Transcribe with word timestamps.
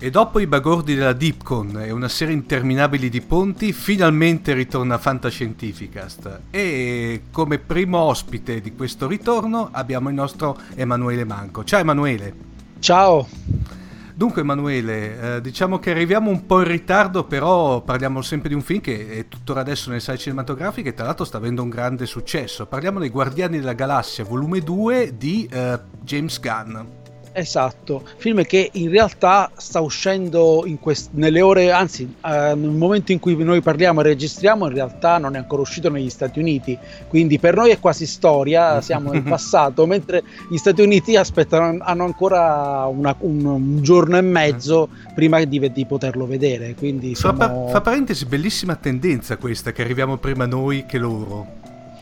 E 0.00 0.10
dopo 0.10 0.38
i 0.38 0.46
bagordi 0.46 0.94
della 0.94 1.12
Deepcon 1.12 1.80
e 1.80 1.90
una 1.90 2.06
serie 2.06 2.32
interminabile 2.32 3.08
di 3.08 3.20
ponti, 3.20 3.72
finalmente 3.72 4.52
ritorna 4.52 4.96
Fantascientificast. 4.96 6.42
E 6.50 7.22
come 7.32 7.58
primo 7.58 7.98
ospite 7.98 8.60
di 8.60 8.76
questo 8.76 9.08
ritorno 9.08 9.70
abbiamo 9.72 10.08
il 10.08 10.14
nostro 10.14 10.56
Emanuele 10.76 11.24
Manco. 11.24 11.64
Ciao 11.64 11.80
Emanuele. 11.80 12.32
Ciao. 12.78 13.26
Dunque 14.14 14.42
Emanuele, 14.42 15.36
eh, 15.36 15.40
diciamo 15.40 15.80
che 15.80 15.90
arriviamo 15.90 16.30
un 16.30 16.46
po' 16.46 16.60
in 16.60 16.68
ritardo, 16.68 17.24
però 17.24 17.80
parliamo 17.80 18.22
sempre 18.22 18.50
di 18.50 18.54
un 18.54 18.62
film 18.62 18.80
che 18.80 19.10
è 19.10 19.26
tuttora 19.26 19.62
adesso 19.62 19.88
nelle 19.88 20.00
sale 20.00 20.18
cinematografiche 20.18 20.90
e 20.90 20.94
tra 20.94 21.06
l'altro 21.06 21.24
sta 21.24 21.38
avendo 21.38 21.64
un 21.64 21.70
grande 21.70 22.06
successo. 22.06 22.66
Parliamo 22.66 23.00
dei 23.00 23.08
Guardiani 23.08 23.58
della 23.58 23.72
Galassia, 23.72 24.22
volume 24.22 24.60
2 24.60 25.14
di 25.16 25.48
eh, 25.50 25.80
James 26.02 26.38
Gunn. 26.38 26.97
Esatto, 27.32 28.02
film 28.16 28.42
che 28.42 28.70
in 28.72 28.90
realtà 28.90 29.50
sta 29.56 29.80
uscendo 29.80 30.64
quest- 30.80 31.10
nelle 31.12 31.40
ore, 31.40 31.70
anzi 31.70 32.02
uh, 32.04 32.28
nel 32.28 32.70
momento 32.70 33.12
in 33.12 33.18
cui 33.18 33.36
noi 33.42 33.60
parliamo 33.60 34.00
e 34.00 34.04
registriamo 34.04 34.66
in 34.66 34.74
realtà 34.74 35.18
non 35.18 35.34
è 35.34 35.38
ancora 35.38 35.62
uscito 35.62 35.90
negli 35.90 36.10
Stati 36.10 36.38
Uniti, 36.38 36.76
quindi 37.08 37.38
per 37.38 37.54
noi 37.54 37.70
è 37.70 37.78
quasi 37.78 38.06
storia, 38.06 38.80
siamo 38.82 39.12
nel 39.12 39.22
passato, 39.22 39.86
mentre 39.86 40.22
gli 40.48 40.56
Stati 40.56 40.82
Uniti 40.82 41.16
aspettano, 41.16 41.78
hanno 41.80 42.04
ancora 42.04 42.86
una, 42.86 43.14
un, 43.20 43.44
un, 43.44 43.82
giorno 43.82 44.16
e 44.16 44.22
mezzo 44.22 44.88
prima 45.14 45.42
di, 45.44 45.70
di 45.72 45.86
poterlo 45.86 46.26
vedere. 46.26 46.74
Quindi 46.74 47.14
siamo... 47.14 47.38
fa, 47.38 47.68
fa 47.68 47.80
parentesi, 47.80 48.26
bellissima 48.26 48.74
tendenza 48.76 49.36
questa 49.36 49.72
che 49.72 49.82
arriviamo 49.82 50.16
prima 50.16 50.46
noi 50.46 50.86
che 50.86 50.98
loro. 50.98 51.57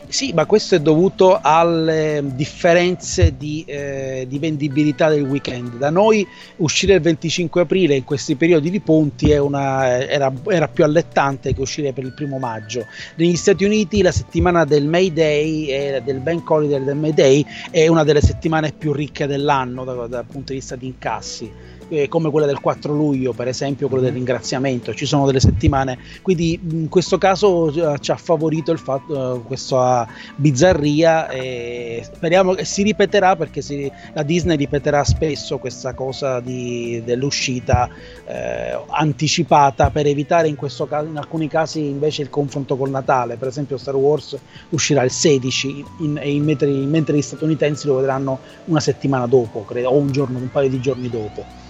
Sì, 0.09 0.31
ma 0.33 0.45
questo 0.45 0.75
è 0.75 0.79
dovuto 0.79 1.37
alle 1.41 2.23
differenze 2.33 3.35
di, 3.35 3.65
eh, 3.67 4.25
di, 4.27 4.39
vendibilità 4.39 5.09
del 5.09 5.23
weekend. 5.23 5.77
Da 5.77 5.89
noi 5.89 6.25
uscire 6.57 6.93
il 6.93 7.01
25 7.01 7.61
aprile 7.61 7.95
in 7.95 8.05
questi 8.05 8.35
periodi 8.37 8.69
di 8.69 8.79
ponti 8.79 9.33
una, 9.33 9.99
era, 10.07 10.31
era, 10.47 10.69
più 10.69 10.85
allettante 10.85 11.53
che 11.53 11.59
uscire 11.59 11.91
per 11.91 12.05
il 12.05 12.13
primo 12.13 12.37
maggio. 12.37 12.85
Negli 13.15 13.35
Stati 13.35 13.65
Uniti 13.65 14.01
la 14.01 14.13
settimana 14.13 14.63
del 14.63 14.87
May 14.87 15.11
Day, 15.11 15.67
eh, 15.67 16.01
del 16.03 16.21
Bank 16.21 16.49
Holiday 16.49 16.81
del 16.85 16.95
May 16.95 17.13
Day, 17.13 17.45
è 17.69 17.87
una 17.87 18.05
delle 18.05 18.21
settimane 18.21 18.71
più 18.71 18.93
ricche 18.93 19.27
dell'anno 19.27 19.83
dal, 19.83 20.07
dal 20.07 20.25
punto 20.25 20.53
di 20.53 20.59
vista 20.59 20.77
di 20.77 20.85
incassi 20.85 21.75
eh, 21.89 22.07
come 22.07 22.29
quella 22.29 22.45
del 22.45 22.59
4 22.59 22.93
luglio, 22.93 23.33
per 23.33 23.47
esempio, 23.47 23.87
quello 23.87 24.03
del 24.03 24.13
ringraziamento. 24.13 24.93
Ci 24.93 25.05
sono 25.05 25.25
delle 25.25 25.39
settimane, 25.39 25.97
quindi 26.21 26.59
in 26.71 26.89
questo 26.89 27.17
caso 27.17 27.69
eh, 27.69 27.99
ci 27.99 28.11
ha 28.11 28.17
favorito 28.17 28.71
il 28.71 28.79
fatto, 28.79 29.35
eh, 29.35 29.41
questa 29.43 30.07
bizzarria 30.35 31.29
e 31.29 32.03
speriamo 32.03 32.53
che 32.53 32.65
si 32.65 32.83
ripeterà 32.83 33.35
perché 33.35 33.61
si, 33.61 33.91
la 34.13 34.23
Disney 34.23 34.57
ripeterà 34.57 35.03
spesso 35.03 35.57
questa 35.57 35.93
cosa 35.93 36.39
di, 36.39 37.01
dell'uscita 37.05 37.89
eh, 38.25 38.77
anticipata 38.87 39.89
per 39.89 40.07
evitare 40.07 40.47
in 40.47 40.55
questo 40.55 40.87
caso, 40.87 41.07
in 41.07 41.17
alcuni 41.17 41.47
casi 41.47 41.85
invece 41.85 42.21
il 42.21 42.29
confronto 42.29 42.75
col 42.75 42.89
Natale. 42.89 43.37
Per 43.37 43.47
esempio 43.47 43.77
Star 43.77 43.95
Wars 43.95 44.37
uscirà 44.69 45.03
il 45.03 45.11
16 45.11 45.85
in, 45.99 46.19
in, 46.23 46.43
mentre, 46.43 46.69
mentre 46.69 47.17
gli 47.17 47.21
statunitensi 47.21 47.87
lo 47.87 47.95
vedranno 47.95 48.39
una 48.65 48.79
settimana 48.79 49.25
dopo, 49.27 49.63
credo, 49.65 49.89
o 49.89 49.95
un 49.95 50.11
giorno, 50.11 50.37
un 50.37 50.51
paio 50.51 50.69
di 50.69 50.79
giorni 50.79 51.09
dopo 51.09 51.65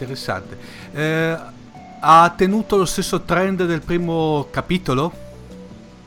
interessante. 0.00 0.56
Eh, 0.92 1.36
ha 2.00 2.34
tenuto 2.36 2.76
lo 2.76 2.84
stesso 2.84 3.22
trend 3.22 3.64
del 3.66 3.82
primo 3.82 4.46
capitolo? 4.50 5.28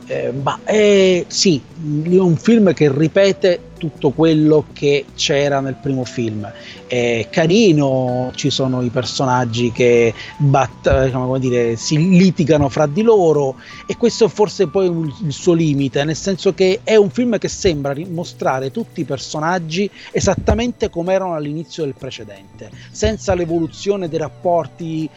Eh, 0.07 0.31
ma 0.31 0.59
eh, 0.65 1.25
sì, 1.27 1.61
è 2.03 2.17
un 2.17 2.35
film 2.35 2.73
che 2.73 2.91
ripete 2.91 3.71
tutto 3.83 4.11
quello 4.11 4.67
che 4.71 5.07
c'era 5.13 5.59
nel 5.59 5.75
primo 5.75 6.05
film. 6.05 6.49
È 6.87 7.27
carino, 7.29 8.31
ci 8.33 8.49
sono 8.49 8.81
i 8.81 8.87
personaggi 8.87 9.73
che 9.73 10.13
bat, 10.37 11.03
diciamo, 11.03 11.37
dire, 11.37 11.75
si 11.75 11.97
litigano 11.97 12.69
fra 12.69 12.85
di 12.85 13.01
loro 13.01 13.55
e 13.85 13.97
questo 13.97 14.25
è 14.25 14.29
forse 14.29 14.67
poi 14.67 14.85
il 14.87 15.33
suo 15.33 15.51
limite, 15.51 16.05
nel 16.05 16.15
senso 16.15 16.53
che 16.53 16.79
è 16.83 16.95
un 16.95 17.09
film 17.09 17.37
che 17.37 17.49
sembra 17.49 17.93
mostrare 18.07 18.71
tutti 18.71 19.01
i 19.01 19.03
personaggi 19.03 19.89
esattamente 20.11 20.89
come 20.89 21.13
erano 21.13 21.33
all'inizio 21.33 21.83
del 21.83 21.95
precedente, 21.97 22.69
senza 22.89 23.33
l'evoluzione 23.33 24.07
dei 24.07 24.19
rapporti, 24.19 25.09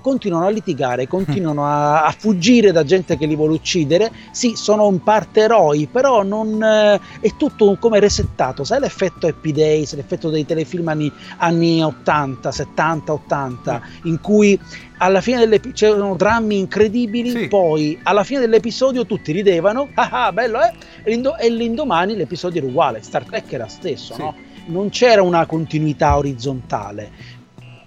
continuano 0.00 0.46
a 0.46 0.50
litigare, 0.50 1.06
continuano 1.06 1.66
a, 1.66 2.06
a 2.06 2.14
fuggire 2.16 2.72
da 2.72 2.84
gente 2.84 3.18
che 3.18 3.26
li 3.26 3.36
vuole 3.36 3.52
uccidere, 3.52 4.10
sì, 4.30 4.54
sono 4.56 4.88
in 4.88 5.02
parte 5.02 5.40
eroi, 5.40 5.88
però 5.92 6.22
non, 6.22 6.62
eh, 6.62 7.00
è 7.20 7.30
tutto 7.36 7.76
come 7.78 8.00
resettato, 8.14 8.62
sai 8.62 8.80
l'effetto 8.80 9.26
Happy 9.26 9.50
Days, 9.50 9.94
l'effetto 9.94 10.30
dei 10.30 10.46
telefilm 10.46 10.86
anni, 10.88 11.10
anni 11.38 11.82
80, 11.82 12.52
70, 12.52 13.12
80, 13.12 13.80
mm. 13.80 14.06
in 14.06 14.20
cui 14.20 14.58
alla 14.98 15.20
fine 15.20 15.40
dell'episodio 15.40 15.72
c'erano 15.74 16.14
drammi 16.14 16.58
incredibili, 16.58 17.30
sì. 17.30 17.48
poi 17.48 17.98
alla 18.04 18.22
fine 18.22 18.40
dell'episodio 18.40 19.04
tutti 19.04 19.32
ridevano, 19.32 19.88
ah 19.94 20.26
ah 20.26 20.32
bello 20.32 20.60
eh, 20.62 20.72
e 21.04 21.50
l'indomani 21.50 22.14
l'episodio 22.14 22.60
era 22.60 22.70
uguale, 22.70 23.02
Star 23.02 23.24
Trek 23.24 23.52
era 23.52 23.66
stesso, 23.66 24.14
sì. 24.14 24.20
no? 24.20 24.34
non 24.66 24.90
c'era 24.90 25.22
una 25.22 25.44
continuità 25.46 26.16
orizzontale. 26.16 27.32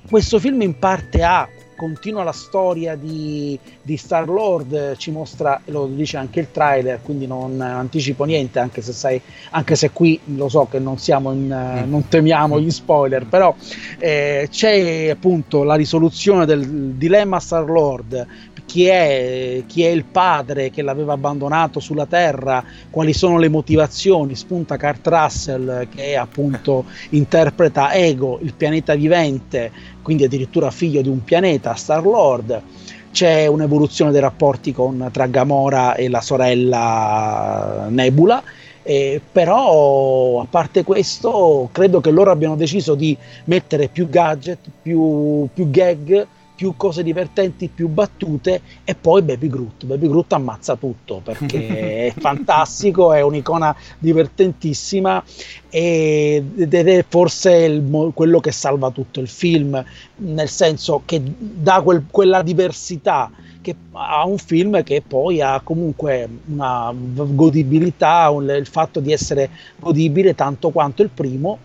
Questo 0.09 0.39
film 0.39 0.61
in 0.61 0.77
parte 0.77 1.23
ha 1.23 1.47
continua 1.77 2.23
la 2.23 2.33
storia 2.33 2.95
di, 2.95 3.57
di 3.81 3.95
Star 3.95 4.27
Lord, 4.27 4.97
ci 4.97 5.11
mostra, 5.11 5.61
lo 5.65 5.85
dice 5.85 6.17
anche 6.17 6.41
il 6.41 6.51
trailer, 6.51 6.99
quindi 7.01 7.27
non 7.27 7.61
anticipo 7.61 8.25
niente, 8.25 8.59
anche 8.59 8.81
se, 8.81 8.91
sai, 8.91 9.21
anche 9.51 9.75
se 9.75 9.91
qui 9.91 10.19
lo 10.35 10.49
so 10.49 10.67
che 10.69 10.79
non, 10.79 10.97
siamo 10.97 11.31
in, 11.31 11.45
mm. 11.45 11.89
non 11.89 12.07
temiamo 12.07 12.59
gli 12.59 12.71
spoiler, 12.71 13.25
però 13.25 13.55
eh, 13.99 14.47
c'è 14.51 15.09
appunto 15.09 15.63
la 15.63 15.75
risoluzione 15.75 16.45
del 16.45 16.65
dilemma 16.95 17.39
Star 17.39 17.69
Lord 17.69 18.27
chi 18.67 18.85
è, 18.85 19.63
chi 19.65 19.83
è, 19.83 19.87
il 19.87 20.03
padre 20.03 20.69
che 20.69 20.81
l'aveva 20.81 21.13
abbandonato 21.13 21.79
sulla 21.79 22.05
Terra, 22.05 22.61
quali 22.89 23.13
sono 23.13 23.37
le 23.37 23.47
motivazioni, 23.47 24.35
spunta 24.35 24.77
Kurt 24.77 25.07
Russell 25.07 25.87
che 25.87 26.17
appunto 26.17 26.83
interpreta 27.11 27.93
Ego, 27.93 28.39
il 28.41 28.53
pianeta 28.53 28.93
vivente, 28.93 29.71
quindi 30.01 30.25
addirittura 30.25 30.69
figlio 30.69 31.01
di 31.01 31.07
un 31.07 31.23
pianeta, 31.23 31.73
Star 31.75 32.03
Lord. 32.03 32.61
C'è 33.09 33.47
un'evoluzione 33.47 34.11
dei 34.11 34.19
rapporti 34.19 34.73
con, 34.73 35.09
tra 35.13 35.27
Gamora 35.27 35.95
e 35.95 36.09
la 36.09 36.21
sorella 36.21 37.87
Nebula. 37.89 38.43
Eh, 38.83 39.19
però 39.31 40.41
a 40.41 40.47
parte 40.49 40.83
questo 40.83 41.69
credo 41.71 41.99
che 41.99 42.11
loro 42.11 42.31
abbiano 42.31 42.55
deciso 42.55 42.95
di 42.95 43.17
mettere 43.45 43.87
più 43.87 44.07
gadget, 44.09 44.59
più, 44.81 45.47
più 45.53 45.69
gag 45.69 46.27
più 46.57 46.73
cose 46.75 47.03
divertenti, 47.03 47.69
più 47.71 47.87
battute 47.87 48.61
e 48.83 48.95
poi 48.95 49.21
Baby 49.21 49.47
Groot. 49.47 49.85
Baby 49.85 50.07
Groot 50.07 50.33
ammazza 50.33 50.75
tutto 50.75 51.21
perché 51.23 52.07
è 52.09 52.13
fantastico, 52.17 53.13
è 53.13 53.21
un'icona 53.21 53.75
divertentissima 53.99 55.23
ed 55.69 56.73
è 56.73 57.05
forse 57.07 57.53
il, 57.53 58.11
quello 58.11 58.39
che 58.39 58.51
salva 58.51 58.89
tutto 58.89 59.19
il 59.19 59.27
film, 59.27 59.81
nel 60.15 60.49
senso 60.49 61.03
che 61.05 61.21
dà 61.23 61.81
quel, 61.81 62.05
quella 62.09 62.41
diversità 62.41 63.29
che 63.61 63.75
ha 63.91 64.25
un 64.25 64.39
film 64.39 64.81
che 64.81 65.03
poi 65.07 65.41
ha 65.41 65.61
comunque 65.63 66.27
una 66.47 66.91
godibilità, 66.95 68.33
il 68.35 68.67
fatto 68.67 68.99
di 68.99 69.11
essere 69.11 69.51
godibile 69.77 70.33
tanto 70.33 70.71
quanto 70.71 71.03
il 71.03 71.09
primo 71.13 71.59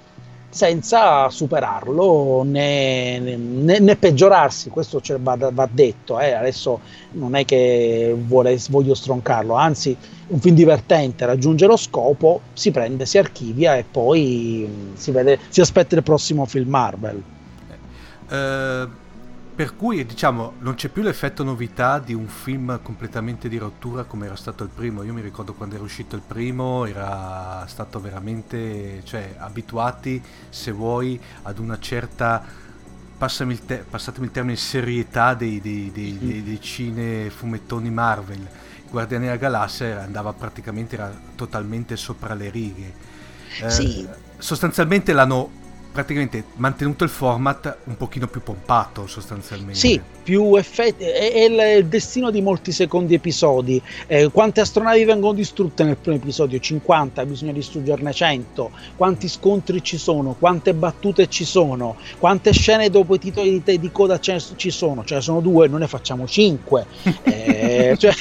senza 0.52 1.30
superarlo 1.30 2.42
né, 2.44 3.18
né, 3.18 3.78
né 3.78 3.96
peggiorarsi, 3.96 4.68
questo 4.68 5.00
va, 5.18 5.34
va 5.50 5.68
detto, 5.72 6.20
eh. 6.20 6.32
adesso 6.32 6.80
non 7.12 7.34
è 7.34 7.46
che 7.46 8.14
vuole, 8.26 8.58
voglio 8.68 8.94
stroncarlo, 8.94 9.54
anzi 9.54 9.96
un 10.26 10.38
film 10.38 10.54
divertente 10.54 11.24
raggiunge 11.24 11.64
lo 11.64 11.78
scopo, 11.78 12.42
si 12.52 12.70
prende, 12.70 13.06
si 13.06 13.16
archivia 13.16 13.76
e 13.76 13.84
poi 13.90 14.92
si, 14.92 15.10
vede, 15.10 15.38
si 15.48 15.62
aspetta 15.62 15.94
il 15.94 16.02
prossimo 16.02 16.44
film 16.44 16.68
Marvel. 16.68 17.22
Uh 18.28 19.01
per 19.54 19.76
cui 19.76 20.04
diciamo 20.06 20.54
non 20.60 20.74
c'è 20.74 20.88
più 20.88 21.02
l'effetto 21.02 21.44
novità 21.44 21.98
di 21.98 22.14
un 22.14 22.26
film 22.26 22.80
completamente 22.82 23.48
di 23.48 23.58
rottura 23.58 24.04
come 24.04 24.26
era 24.26 24.36
stato 24.36 24.64
il 24.64 24.70
primo. 24.70 25.02
Io 25.02 25.12
mi 25.12 25.20
ricordo 25.20 25.52
quando 25.52 25.74
era 25.74 25.84
uscito 25.84 26.16
il 26.16 26.22
primo, 26.26 26.86
era 26.86 27.64
stato 27.68 28.00
veramente, 28.00 29.02
cioè, 29.04 29.34
abituati, 29.38 30.22
se 30.48 30.70
vuoi, 30.72 31.20
ad 31.42 31.58
una 31.58 31.78
certa, 31.78 32.42
passami 33.18 33.52
il 33.52 33.64
te- 33.64 33.84
passatemi 33.88 34.26
il 34.26 34.32
termine, 34.32 34.56
serietà 34.56 35.34
dei, 35.34 35.60
dei, 35.60 35.90
dei, 35.92 36.18
dei, 36.18 36.42
dei 36.42 36.60
cine 36.60 37.28
fumettoni 37.28 37.90
Marvel. 37.90 38.48
Guardiani 38.90 39.24
della 39.24 39.36
Galassia 39.36 40.02
andava 40.02 40.32
praticamente, 40.32 40.96
era 40.96 41.12
totalmente 41.34 41.96
sopra 41.96 42.34
le 42.34 42.50
righe. 42.50 42.94
Eh, 43.60 43.70
sì. 43.70 44.08
Sostanzialmente 44.38 45.12
l'hanno 45.12 45.60
praticamente 45.92 46.42
mantenuto 46.54 47.04
il 47.04 47.10
format 47.10 47.76
un 47.84 47.96
pochino 47.96 48.26
più 48.26 48.42
pompato 48.42 49.06
sostanzialmente. 49.06 49.78
Sì, 49.78 50.00
più 50.22 50.56
effetti, 50.56 51.04
è, 51.04 51.32
è 51.32 51.74
il 51.76 51.86
destino 51.86 52.30
di 52.30 52.40
molti 52.40 52.72
secondi 52.72 53.14
episodi. 53.14 53.80
Eh, 54.06 54.30
quante 54.32 54.60
astronavi 54.60 55.04
vengono 55.04 55.34
distrutte 55.34 55.84
nel 55.84 55.96
primo 55.96 56.16
episodio? 56.16 56.58
50, 56.58 57.26
bisogna 57.26 57.52
distruggerne 57.52 58.12
100. 58.12 58.70
Quanti 58.96 59.28
scontri 59.28 59.82
ci 59.82 59.98
sono? 59.98 60.34
Quante 60.38 60.72
battute 60.72 61.28
ci 61.28 61.44
sono? 61.44 61.96
Quante 62.18 62.52
scene 62.52 62.88
dopo 62.88 63.14
i 63.14 63.18
titoli 63.18 63.62
di, 63.62 63.78
di 63.78 63.92
coda 63.92 64.18
ci 64.18 64.70
sono? 64.70 65.04
Ce 65.04 65.14
ne 65.16 65.20
sono 65.20 65.40
due, 65.40 65.68
noi 65.68 65.80
ne 65.80 65.88
facciamo 65.88 66.26
5. 66.26 66.86
eh, 67.24 67.94
cioè, 67.98 68.14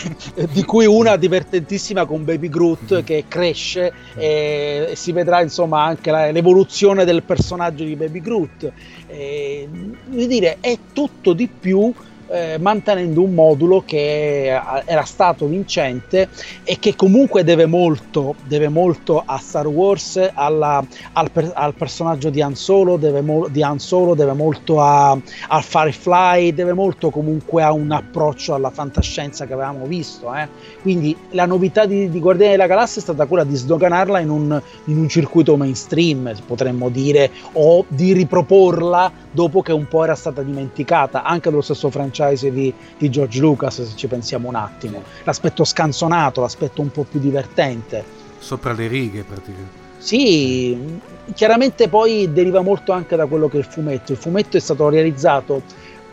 di 0.52 0.64
cui 0.66 0.86
una 0.86 1.16
divertentissima 1.16 2.06
con 2.06 2.26
Baby 2.26 2.50
Groot 2.50 3.04
che 3.04 3.26
cresce 3.30 3.94
e, 4.16 4.88
e 4.90 4.96
si 4.96 5.14
vedrà 5.14 5.42
insomma 5.42 5.84
anche 5.84 6.12
la, 6.12 6.32
l'evoluzione 6.32 7.06
del 7.06 7.24
personaggio 7.24 7.60
di 7.70 7.96
Baby 7.96 8.22
Groot. 8.22 8.72
Eh, 9.08 9.68
dire, 10.08 10.58
è 10.60 10.78
tutto 10.94 11.34
di 11.34 11.48
più 11.48 11.94
eh, 12.32 12.58
mantenendo 12.60 13.22
un 13.22 13.34
modulo 13.34 13.84
che 13.86 14.60
era 14.86 15.04
stato 15.04 15.48
vincente 15.48 16.30
e 16.64 16.80
che 16.80 16.96
comunque 16.96 17.44
deve 17.44 17.66
molto, 17.66 18.36
deve 18.46 18.70
molto 18.70 19.22
a 19.26 19.38
Star 19.38 19.68
Wars, 19.68 20.32
alla, 20.34 20.84
al, 21.14 21.32
per, 21.32 21.52
al, 21.54 21.74
personaggio 21.74 22.30
di 22.30 22.42
Han 22.42 22.56
Solo, 22.56 22.98
deve, 22.98 23.22
mo, 23.22 23.48
di 23.48 23.62
Han 23.62 23.80
Solo, 23.80 24.16
deve 24.16 24.34
molto 24.34 24.82
a, 24.82 25.12
al 25.12 25.64
Firefly, 25.64 26.54
deve 26.54 26.74
molto 26.74 27.10
comunque 27.10 27.64
a 27.64 27.72
un 27.72 27.92
approccio 27.92 28.54
alla 28.54 28.70
fantascienza 28.70 29.46
che 29.46 29.54
avevamo 29.54 29.86
visto. 29.86 30.34
Eh. 30.34 30.48
Quindi 30.82 31.16
la 31.32 31.46
novità 31.46 31.86
di, 31.86 32.10
di, 32.10 32.20
Guardiani 32.20 32.52
della 32.52 32.68
Galassia 32.68 33.02
è 33.02 33.04
stata 33.04 33.26
quella 33.26 33.44
di 33.44 33.56
sdoganarla 33.56 34.20
in 34.20 34.30
un, 34.30 34.62
in 34.86 34.98
un 34.98 35.10
circuito 35.10 35.58
mainstream, 35.58 36.34
potremmo 36.46 36.90
dire, 36.90 37.30
o 37.54 37.86
di 37.88 38.14
riproporla 38.14 39.12
dopo 39.32 39.62
che 39.62 39.72
un 39.72 39.88
po' 39.88 40.04
era 40.04 40.16
stata 40.16 40.44
dimenticata, 40.44 41.24
anche 41.24 41.50
dello 41.50 41.62
stesso 41.62 41.90
franchise 41.90 42.10
franchise 42.12 42.52
di, 42.52 42.74
di, 42.98 43.10
George 43.10 43.40
Lucas, 43.40 43.82
se 43.82 43.96
ci 43.96 44.08
pensiamo 44.08 44.48
un 44.48 44.56
attimo. 44.56 45.04
L'aspetto 45.24 45.64
scanzonato, 45.64 46.42
l'aspetto 46.42 46.82
un 46.82 46.92
po' 46.92 47.04
più 47.04 47.20
divertente. 47.20 48.04
Sopra 48.38 48.74
le 48.74 48.88
righe, 48.88 49.24
praticamente. 49.24 49.80
Sì, 49.98 51.00
chiaramente 51.36 51.88
poi 51.88 52.32
deriva 52.34 52.62
molto 52.62 52.92
anche 52.92 53.16
da 53.16 53.28
quello 53.28 53.48
che 53.48 53.58
è 53.58 53.60
il 53.60 53.66
fumetto. 53.66 54.12
Il 54.12 54.18
fumetto 54.18 54.58
è 54.58 54.60
stato 54.60 54.90
realizzato 54.90 55.62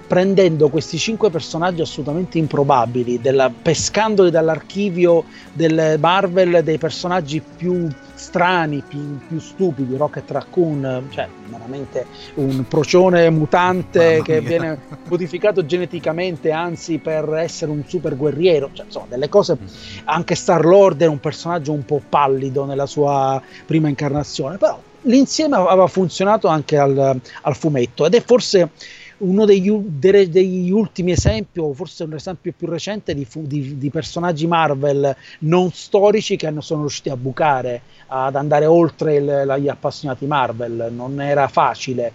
prendendo 0.09 0.71
questi 0.71 0.97
cinque 0.97 1.29
personaggi 1.29 1.83
assolutamente 1.83 2.39
improbabili, 2.39 3.21
della, 3.21 3.51
pescandoli 3.51 4.31
dall'archivio 4.31 5.25
del 5.53 5.99
Marvel 6.01 6.65
dei 6.65 6.79
personaggi 6.79 7.43
più 7.43 7.87
strani, 8.15 8.83
più, 8.89 9.19
più, 9.29 9.39
stupidi, 9.39 9.97
Rocket 9.97 10.31
Raccoon, 10.31 11.09
cioè 11.11 11.29
veramente 11.51 12.07
un 12.35 12.67
procione 12.67 13.29
mutante 13.29 14.23
che 14.25 14.41
viene 14.41 14.79
modificato 15.09 15.65
geneticamente, 15.65 16.51
anzi 16.51 16.99
per 16.99 17.33
essere 17.35 17.71
un 17.71 17.85
super 17.87 18.17
guerriero, 18.17 18.71
cioè, 18.73 18.87
insomma 18.87 19.07
delle 19.11 19.29
cose, 19.29 19.59
mm. 19.61 19.67
anche 20.05 20.35
Star 20.35 20.65
Lord 20.65 21.03
è 21.03 21.07
un 21.07 21.21
personaggio 21.21 21.73
un 21.73 21.85
po' 21.85 22.01
pallido 22.09 22.65
nella 22.65 22.87
sua 22.87 23.41
prima 23.67 23.89
incarnazione, 23.89 24.57
però 24.57 24.81
l'insieme 25.03 25.57
aveva 25.57 25.87
funzionato 25.87 26.49
anche 26.49 26.77
al, 26.77 27.21
al 27.43 27.57
fumetto 27.57 28.07
ed 28.07 28.15
è 28.15 28.23
forse 28.23 28.71
uno 29.19 29.45
degli, 29.45 29.71
degli, 29.71 30.71
ultimi 30.71 31.13
esempi, 31.13 31.59
o 31.59 31.73
forse 31.73 32.05
un 32.05 32.15
esempio 32.15 32.53
più 32.57 32.69
recente, 32.69 33.15
di, 33.15 33.27
di, 33.33 33.79
di, 33.79 33.91
personaggi 33.91 34.47
Marvel 34.47 35.15
non 35.41 35.71
storici 35.73 36.37
che 36.37 36.53
sono 36.59 36.83
riusciti 36.83 37.09
a 37.09 37.17
bucare, 37.17 37.83
ad 38.09 38.37
andare 38.37 38.67
oltre 38.67 39.17
il, 39.17 39.57
gli 39.61 39.69
appassionati 39.69 40.27
Marvel. 40.27 40.91
Non 40.95 41.21
era 41.21 41.49
facile. 41.49 42.13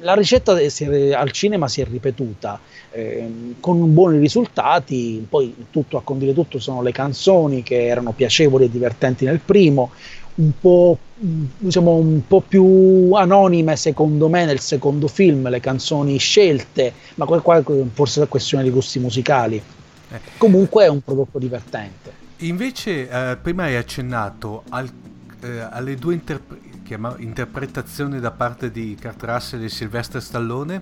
La 0.00 0.14
ricetta 0.14 0.52
al 0.52 1.30
cinema 1.32 1.68
si 1.68 1.82
è 1.82 1.84
ripetuta 1.84 2.58
eh, 2.92 3.30
con 3.60 3.92
buoni 3.92 4.18
risultati. 4.18 5.26
Poi 5.28 5.54
tutto 5.70 5.98
a 5.98 6.02
condire 6.02 6.32
tutto 6.32 6.58
sono 6.58 6.80
le 6.82 6.92
canzoni 6.92 7.62
che 7.62 7.86
erano 7.86 8.12
piacevoli 8.12 8.64
e 8.64 8.70
divertenti 8.70 9.24
nel 9.24 9.40
primo 9.40 9.90
un 10.36 10.52
po', 10.60 10.98
diciamo, 11.14 11.94
un 11.94 12.26
po' 12.26 12.40
più 12.40 13.12
anonime 13.12 13.76
secondo 13.76 14.28
me 14.28 14.44
nel 14.44 14.60
secondo 14.60 15.08
film, 15.08 15.48
le 15.48 15.60
canzoni 15.60 16.18
scelte, 16.18 16.92
ma 17.14 17.24
qua 17.26 17.62
forse 17.92 18.22
è 18.22 18.28
questione 18.28 18.64
di 18.64 18.70
gusti 18.70 18.98
musicali. 18.98 19.62
Eh. 20.10 20.20
Comunque 20.38 20.84
è 20.84 20.88
un 20.88 21.00
prodotto 21.00 21.38
divertente. 21.38 22.24
Invece, 22.38 23.08
eh, 23.08 23.36
prima 23.40 23.64
hai 23.64 23.76
accennato 23.76 24.64
al, 24.68 24.90
eh, 25.40 25.58
alle 25.70 25.94
due 25.96 26.14
interpre- 26.14 26.58
interpretazioni 27.18 28.20
da 28.20 28.30
parte 28.30 28.70
di 28.70 28.96
Kurt 29.00 29.22
Russell 29.24 29.64
e 29.64 29.68
Sylvester 29.68 30.22
Stallone 30.22 30.80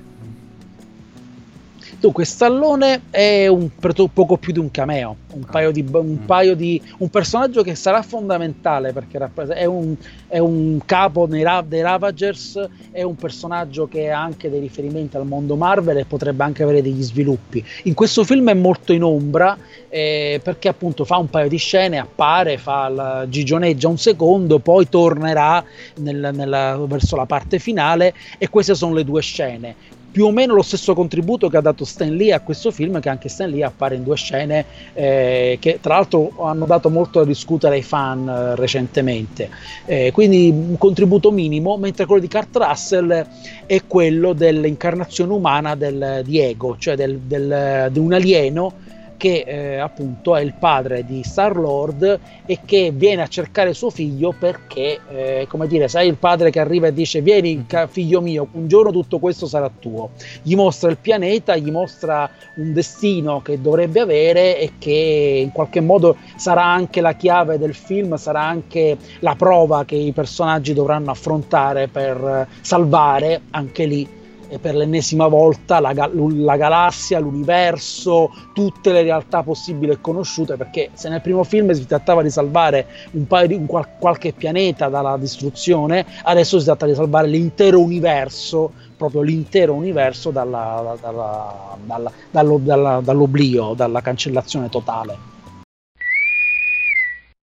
Dunque, 2.00 2.24
Stallone 2.24 3.02
è 3.10 3.46
un, 3.46 3.70
poco 4.12 4.36
più 4.36 4.52
di 4.52 4.58
un 4.58 4.70
cameo, 4.70 5.16
un, 5.32 5.42
ah. 5.46 5.50
paio 5.50 5.70
di, 5.70 5.84
un, 5.90 6.18
mm. 6.22 6.26
paio 6.26 6.54
di, 6.54 6.80
un 6.98 7.08
personaggio 7.08 7.62
che 7.62 7.74
sarà 7.74 8.02
fondamentale 8.02 8.92
perché 8.92 9.18
è 9.54 9.64
un, 9.64 9.94
è 10.28 10.38
un 10.38 10.80
capo 10.84 11.26
dei, 11.26 11.44
dei 11.66 11.80
Ravagers, 11.82 12.68
è 12.90 13.02
un 13.02 13.16
personaggio 13.16 13.86
che 13.88 14.10
ha 14.10 14.20
anche 14.20 14.50
dei 14.50 14.60
riferimenti 14.60 15.16
al 15.16 15.26
mondo 15.26 15.56
Marvel 15.56 15.98
e 15.98 16.04
potrebbe 16.04 16.44
anche 16.44 16.62
avere 16.62 16.82
degli 16.82 17.02
sviluppi. 17.02 17.64
In 17.84 17.94
questo 17.94 18.24
film 18.24 18.50
è 18.50 18.54
molto 18.54 18.92
in 18.92 19.02
ombra 19.02 19.56
eh, 19.88 20.40
perché 20.42 20.68
appunto 20.68 21.04
fa 21.04 21.16
un 21.16 21.30
paio 21.30 21.48
di 21.48 21.58
scene, 21.58 21.98
appare, 21.98 22.58
fa 22.58 22.88
la, 22.88 23.26
gigioneggia 23.28 23.88
un 23.88 23.98
secondo, 23.98 24.58
poi 24.58 24.88
tornerà 24.88 25.64
nel, 25.96 26.30
nella, 26.34 26.76
verso 26.86 27.16
la 27.16 27.26
parte 27.26 27.58
finale 27.58 28.14
e 28.38 28.48
queste 28.48 28.74
sono 28.74 28.94
le 28.94 29.04
due 29.04 29.22
scene 29.22 29.92
più 30.14 30.26
o 30.26 30.30
meno 30.30 30.54
lo 30.54 30.62
stesso 30.62 30.94
contributo 30.94 31.48
che 31.48 31.56
ha 31.56 31.60
dato 31.60 31.84
Stan 31.84 32.14
Lee 32.14 32.32
a 32.32 32.38
questo 32.38 32.70
film, 32.70 33.00
che 33.00 33.08
anche 33.08 33.28
Stan 33.28 33.50
Lee 33.50 33.64
appare 33.64 33.96
in 33.96 34.04
due 34.04 34.14
scene 34.14 34.64
eh, 34.92 35.58
che 35.60 35.80
tra 35.80 35.94
l'altro 35.96 36.30
hanno 36.44 36.66
dato 36.66 36.88
molto 36.88 37.18
da 37.18 37.24
discutere 37.24 37.74
ai 37.74 37.82
fan 37.82 38.28
eh, 38.28 38.54
recentemente. 38.54 39.50
Eh, 39.84 40.12
quindi 40.12 40.50
un 40.50 40.78
contributo 40.78 41.32
minimo, 41.32 41.76
mentre 41.78 42.06
quello 42.06 42.20
di 42.20 42.28
Kurt 42.28 42.56
Russell 42.56 43.26
è 43.66 43.82
quello 43.88 44.34
dell'incarnazione 44.34 45.32
umana 45.32 45.74
del, 45.74 46.22
di 46.24 46.38
Ego, 46.38 46.76
cioè 46.78 46.94
del, 46.94 47.18
del, 47.18 47.88
di 47.90 47.98
un 47.98 48.12
alieno 48.12 48.72
che 49.16 49.44
eh, 49.46 49.76
appunto 49.78 50.36
è 50.36 50.40
il 50.40 50.54
padre 50.58 51.04
di 51.04 51.22
Star 51.22 51.56
Lord 51.56 52.20
e 52.46 52.60
che 52.64 52.92
viene 52.94 53.22
a 53.22 53.26
cercare 53.26 53.72
suo 53.74 53.90
figlio 53.90 54.34
perché, 54.38 55.00
eh, 55.08 55.46
come 55.48 55.66
dire, 55.66 55.88
sai 55.88 56.08
il 56.08 56.16
padre 56.16 56.50
che 56.50 56.60
arriva 56.60 56.86
e 56.86 56.92
dice 56.92 57.20
vieni 57.20 57.66
figlio 57.88 58.20
mio, 58.20 58.48
un 58.52 58.68
giorno 58.68 58.90
tutto 58.90 59.18
questo 59.18 59.46
sarà 59.46 59.70
tuo. 59.78 60.10
Gli 60.42 60.54
mostra 60.54 60.90
il 60.90 60.98
pianeta, 60.98 61.56
gli 61.56 61.70
mostra 61.70 62.28
un 62.56 62.72
destino 62.72 63.40
che 63.40 63.60
dovrebbe 63.60 64.00
avere 64.00 64.58
e 64.58 64.72
che 64.78 65.40
in 65.42 65.52
qualche 65.52 65.80
modo 65.80 66.16
sarà 66.36 66.64
anche 66.64 67.00
la 67.00 67.14
chiave 67.14 67.58
del 67.58 67.74
film, 67.74 68.16
sarà 68.16 68.42
anche 68.42 68.96
la 69.20 69.34
prova 69.34 69.84
che 69.84 69.96
i 69.96 70.12
personaggi 70.12 70.74
dovranno 70.74 71.10
affrontare 71.10 71.88
per 71.88 72.46
salvare 72.60 73.42
anche 73.50 73.84
lì 73.86 74.22
per 74.58 74.74
l'ennesima 74.74 75.26
volta 75.26 75.80
la, 75.80 75.92
la, 75.92 76.56
galassia, 76.56 77.18
l'universo, 77.18 78.30
tutte 78.52 78.92
le 78.92 79.02
realtà 79.02 79.42
possibili 79.42 79.92
e 79.92 80.00
conosciute, 80.00 80.56
perché 80.56 80.90
se 80.94 81.08
nel 81.08 81.20
primo 81.20 81.44
film 81.44 81.70
si 81.72 81.86
trattava 81.86 82.22
di 82.22 82.30
salvare 82.30 82.86
un 83.12 83.26
paio 83.26 83.46
di 83.48 83.54
un 83.54 83.66
qual, 83.66 83.96
qualche 83.98 84.32
pianeta 84.32 84.88
dalla 84.88 85.16
distruzione, 85.16 86.04
adesso 86.22 86.58
si 86.58 86.64
tratta 86.64 86.86
di 86.86 86.94
salvare 86.94 87.28
l'intero 87.28 87.80
universo, 87.80 88.72
proprio 88.96 89.22
l'intero 89.22 89.74
universo 89.74 90.30
dalla, 90.30 90.96
dalla, 91.00 91.76
dalla, 91.84 92.12
dallo, 92.30 93.00
dall'oblio, 93.02 93.74
dalla 93.74 94.00
cancellazione 94.00 94.68
totale. 94.68 95.32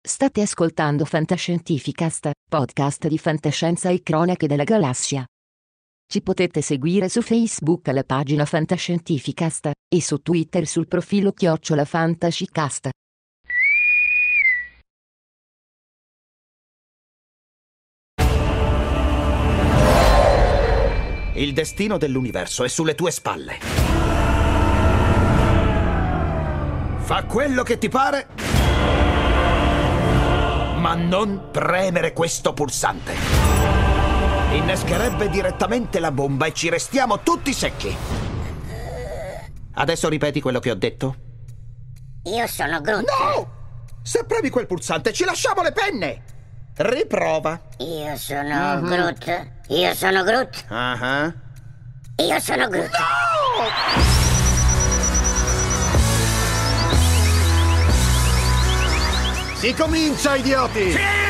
State 0.07 0.39
ascoltando 0.41 1.03
Fantascientificast, 1.03 2.31
podcast 2.49 3.07
di 3.07 3.17
fantascienza 3.17 3.89
e 3.89 4.01
cronache 4.01 4.47
della 4.47 4.63
galassia. 4.63 5.25
Ci 6.09 6.21
potete 6.21 6.61
seguire 6.61 7.09
su 7.09 7.21
Facebook 7.21 7.89
alla 7.89 8.05
pagina 8.05 8.45
Fantascientificast 8.45 9.71
e 9.93 10.01
su 10.01 10.21
Twitter 10.21 10.65
sul 10.65 10.87
profilo 10.87 11.33
Chiocciola 11.33 11.83
Fantascicast. 11.83 12.89
Il 21.33 21.51
destino 21.51 21.97
dell'universo 21.97 22.63
è 22.63 22.69
sulle 22.69 22.95
tue 22.95 23.11
spalle. 23.11 23.57
Fa 26.99 27.25
quello 27.25 27.63
che 27.63 27.77
ti 27.77 27.89
pare, 27.89 28.27
ma 30.77 30.95
non 30.95 31.49
premere 31.51 32.13
questo 32.13 32.53
pulsante. 32.53 33.36
Innescherebbe 34.57 35.29
direttamente 35.29 35.99
la 35.99 36.11
bomba 36.11 36.47
e 36.47 36.51
ci 36.51 36.67
restiamo 36.67 37.19
tutti 37.19 37.53
secchi. 37.53 37.95
Adesso 39.75 40.09
ripeti 40.09 40.41
quello 40.41 40.59
che 40.59 40.71
ho 40.71 40.75
detto? 40.75 41.15
Io 42.23 42.47
sono 42.47 42.81
Groot. 42.81 43.05
No! 43.05 43.49
Se 44.01 44.25
premi 44.25 44.49
quel 44.49 44.65
pulsante 44.65 45.13
ci 45.13 45.25
lasciamo 45.25 45.61
le 45.61 45.71
penne! 45.71 46.23
riprova. 46.77 47.61
Io 47.77 48.17
sono 48.17 48.81
Groot. 48.81 49.47
Io 49.67 49.93
sono 49.93 50.23
Groot. 50.23 50.65
Ah 50.69 50.97
ah. 50.99 51.33
Io 52.15 52.39
sono 52.39 52.67
Groot. 52.67 52.89
Si 59.53 59.73
comincia, 59.75 60.35
idioti! 60.35 60.95
Accidenti 60.95 61.26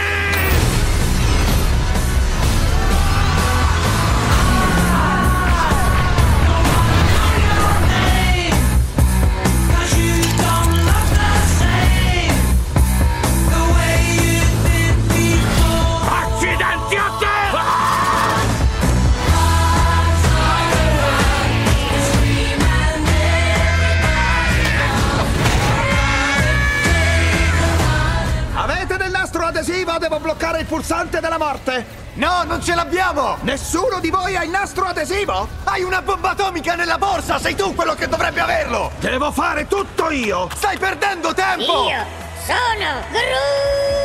ce 32.68 32.76
l'abbiamo! 32.76 33.38
Nessuno 33.44 34.02
di 34.02 34.10
voi 34.10 34.36
ha 34.36 34.44
il 34.44 34.50
nastro 34.50 34.88
adesivo? 34.88 35.48
Hai 35.64 35.84
una 35.84 36.02
bomba 36.02 36.32
atomica 36.32 36.76
nella 36.76 36.98
borsa! 36.98 37.40
Sei 37.40 37.56
tu 37.56 37.74
quello 37.74 37.94
che 37.94 38.10
dovrebbe 38.10 38.42
averlo! 38.42 38.92
Devo 39.00 39.32
fare 39.32 39.68
tutto 39.68 40.10
io! 40.10 40.50
Stai 40.54 40.78
perdendo 40.78 41.34
tempo! 41.34 41.88
Io 41.88 42.04
sono 42.46 43.06
Groot. 43.10 43.96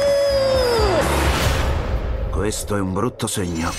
Questo 2.30 2.76
è 2.76 2.80
un 2.80 2.92
brutto 2.92 3.26
segno. 3.26 3.72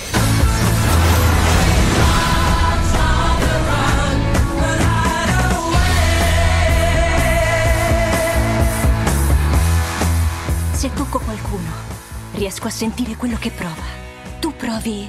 Se 10.74 10.92
tocco 10.94 11.20
qualcuno, 11.20 11.72
riesco 12.34 12.68
a 12.68 12.72
sentire 12.72 13.16
quello 13.16 13.38
che 13.40 13.50
prova. 13.50 13.93
Provi 14.74 15.08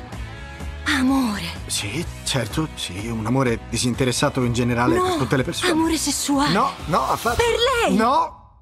amore. 0.89 1.43
Sì, 1.65 2.05
certo, 2.25 2.69
sì, 2.75 3.07
un 3.07 3.25
amore 3.25 3.61
disinteressato 3.71 4.43
in 4.43 4.53
generale 4.53 4.97
no, 4.97 5.05
per 5.05 5.15
tutte 5.15 5.37
le 5.39 5.43
persone. 5.43 5.73
amore 5.73 5.97
sessuale. 5.97 6.53
No, 6.53 6.75
no, 6.85 7.09
affatto. 7.09 7.37
Per 7.37 7.55
lei. 7.89 7.97
No, 7.97 8.59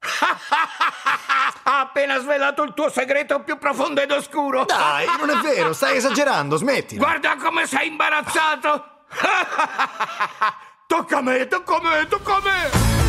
Ha 1.62 1.80
appena 1.80 2.18
svelato 2.18 2.64
il 2.64 2.74
tuo 2.74 2.90
segreto 2.90 3.44
più 3.44 3.56
profondo 3.56 4.00
ed 4.00 4.10
oscuro! 4.10 4.64
dai, 4.64 5.06
non 5.16 5.30
è 5.30 5.36
vero, 5.42 5.72
stai 5.72 5.98
esagerando, 5.98 6.56
smetti. 6.56 6.96
Guarda 6.96 7.36
come 7.36 7.64
sei 7.68 7.86
imbarazzato! 7.86 9.04
tocca 10.88 11.18
a 11.18 11.22
me, 11.22 11.46
tocca 11.46 11.76
a 11.76 11.80
me, 11.82 12.06
tocca 12.08 12.34
a 12.34 12.40
me! 12.42 13.07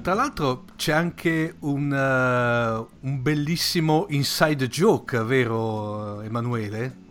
Tra 0.00 0.14
l'altro 0.14 0.64
c'è 0.76 0.92
anche 0.92 1.56
un, 1.60 1.92
eh, 1.92 2.96
un 3.00 3.22
bellissimo 3.22 4.06
inside 4.10 4.68
joke, 4.68 5.22
vero 5.22 6.20
Emanuele? 6.22 7.07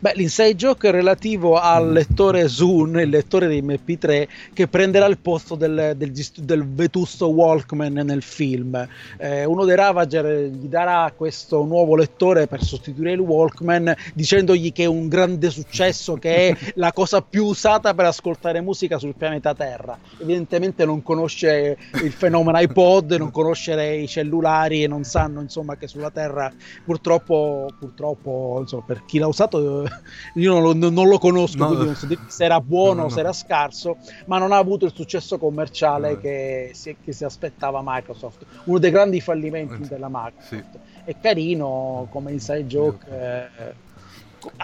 Beh, 0.00 0.14
joke 0.54 0.88
è 0.88 0.92
relativo 0.92 1.58
al 1.58 1.90
lettore 1.90 2.46
Zoom, 2.46 3.00
il 3.00 3.08
lettore 3.08 3.48
di 3.48 3.60
MP3, 3.60 4.28
che 4.52 4.68
prenderà 4.68 5.06
il 5.06 5.18
posto 5.18 5.56
del, 5.56 5.94
del 5.96 6.12
del 6.36 6.72
vetusto 6.72 7.28
Walkman 7.30 7.94
nel 7.94 8.22
film. 8.22 8.86
Eh, 9.16 9.44
uno 9.44 9.64
dei 9.64 9.74
Ravager 9.74 10.50
gli 10.50 10.68
darà 10.68 11.12
questo 11.16 11.64
nuovo 11.64 11.96
lettore 11.96 12.46
per 12.46 12.62
sostituire 12.62 13.10
il 13.10 13.18
Walkman, 13.18 13.92
dicendogli 14.14 14.70
che 14.70 14.84
è 14.84 14.86
un 14.86 15.08
grande 15.08 15.50
successo, 15.50 16.14
che 16.14 16.48
è 16.48 16.56
la 16.76 16.92
cosa 16.92 17.20
più 17.20 17.46
usata 17.46 17.92
per 17.92 18.04
ascoltare 18.04 18.60
musica 18.60 18.98
sul 18.98 19.16
pianeta 19.16 19.52
Terra. 19.52 19.98
Evidentemente 20.18 20.84
non 20.84 21.02
conosce 21.02 21.76
il 22.04 22.12
fenomeno 22.12 22.56
iPod, 22.60 23.14
non 23.14 23.32
conosce 23.32 23.74
i 23.94 24.06
cellulari 24.06 24.84
e 24.84 24.86
non 24.86 25.02
sanno 25.02 25.40
insomma 25.40 25.76
che 25.76 25.88
sulla 25.88 26.12
Terra 26.12 26.52
purtroppo, 26.84 27.66
purtroppo 27.80 28.58
insomma, 28.60 28.84
per 28.86 29.04
chi 29.04 29.18
l'ha 29.18 29.26
usato 29.26 29.86
io 30.34 30.52
non 30.58 30.78
lo, 30.78 30.90
non 30.90 31.08
lo 31.08 31.18
conosco, 31.18 31.58
No. 31.58 31.66
quindi 31.66 31.84
non 31.86 31.94
so 31.94 32.06
dire 32.06 32.20
se 32.28 32.44
era 32.44 32.60
buono 32.60 32.94
No, 32.94 33.00
no, 33.00 33.06
o 33.06 33.08
se 33.10 33.20
era 33.20 33.32
scarso, 33.32 33.98
ma 34.26 34.38
non 34.38 34.52
ha 34.52 34.56
avuto 34.56 34.84
il 34.86 34.92
successo 34.94 35.38
commerciale 35.38 36.18
che, 36.20 36.70
si, 36.74 36.96
che 37.02 37.12
si 37.12 37.24
aspettava 37.24 37.80
Microsoft. 37.84 38.44
Uno 38.64 38.78
dei 38.78 38.90
grandi 38.90 39.20
fallimenti 39.20 39.86
della 39.88 40.08
Microsoft. 40.10 40.78
È 41.04 41.14
carino 41.20 42.06
come 42.10 42.32
inside 42.32 42.64
joke. 42.66 43.06
eh, 43.10 43.74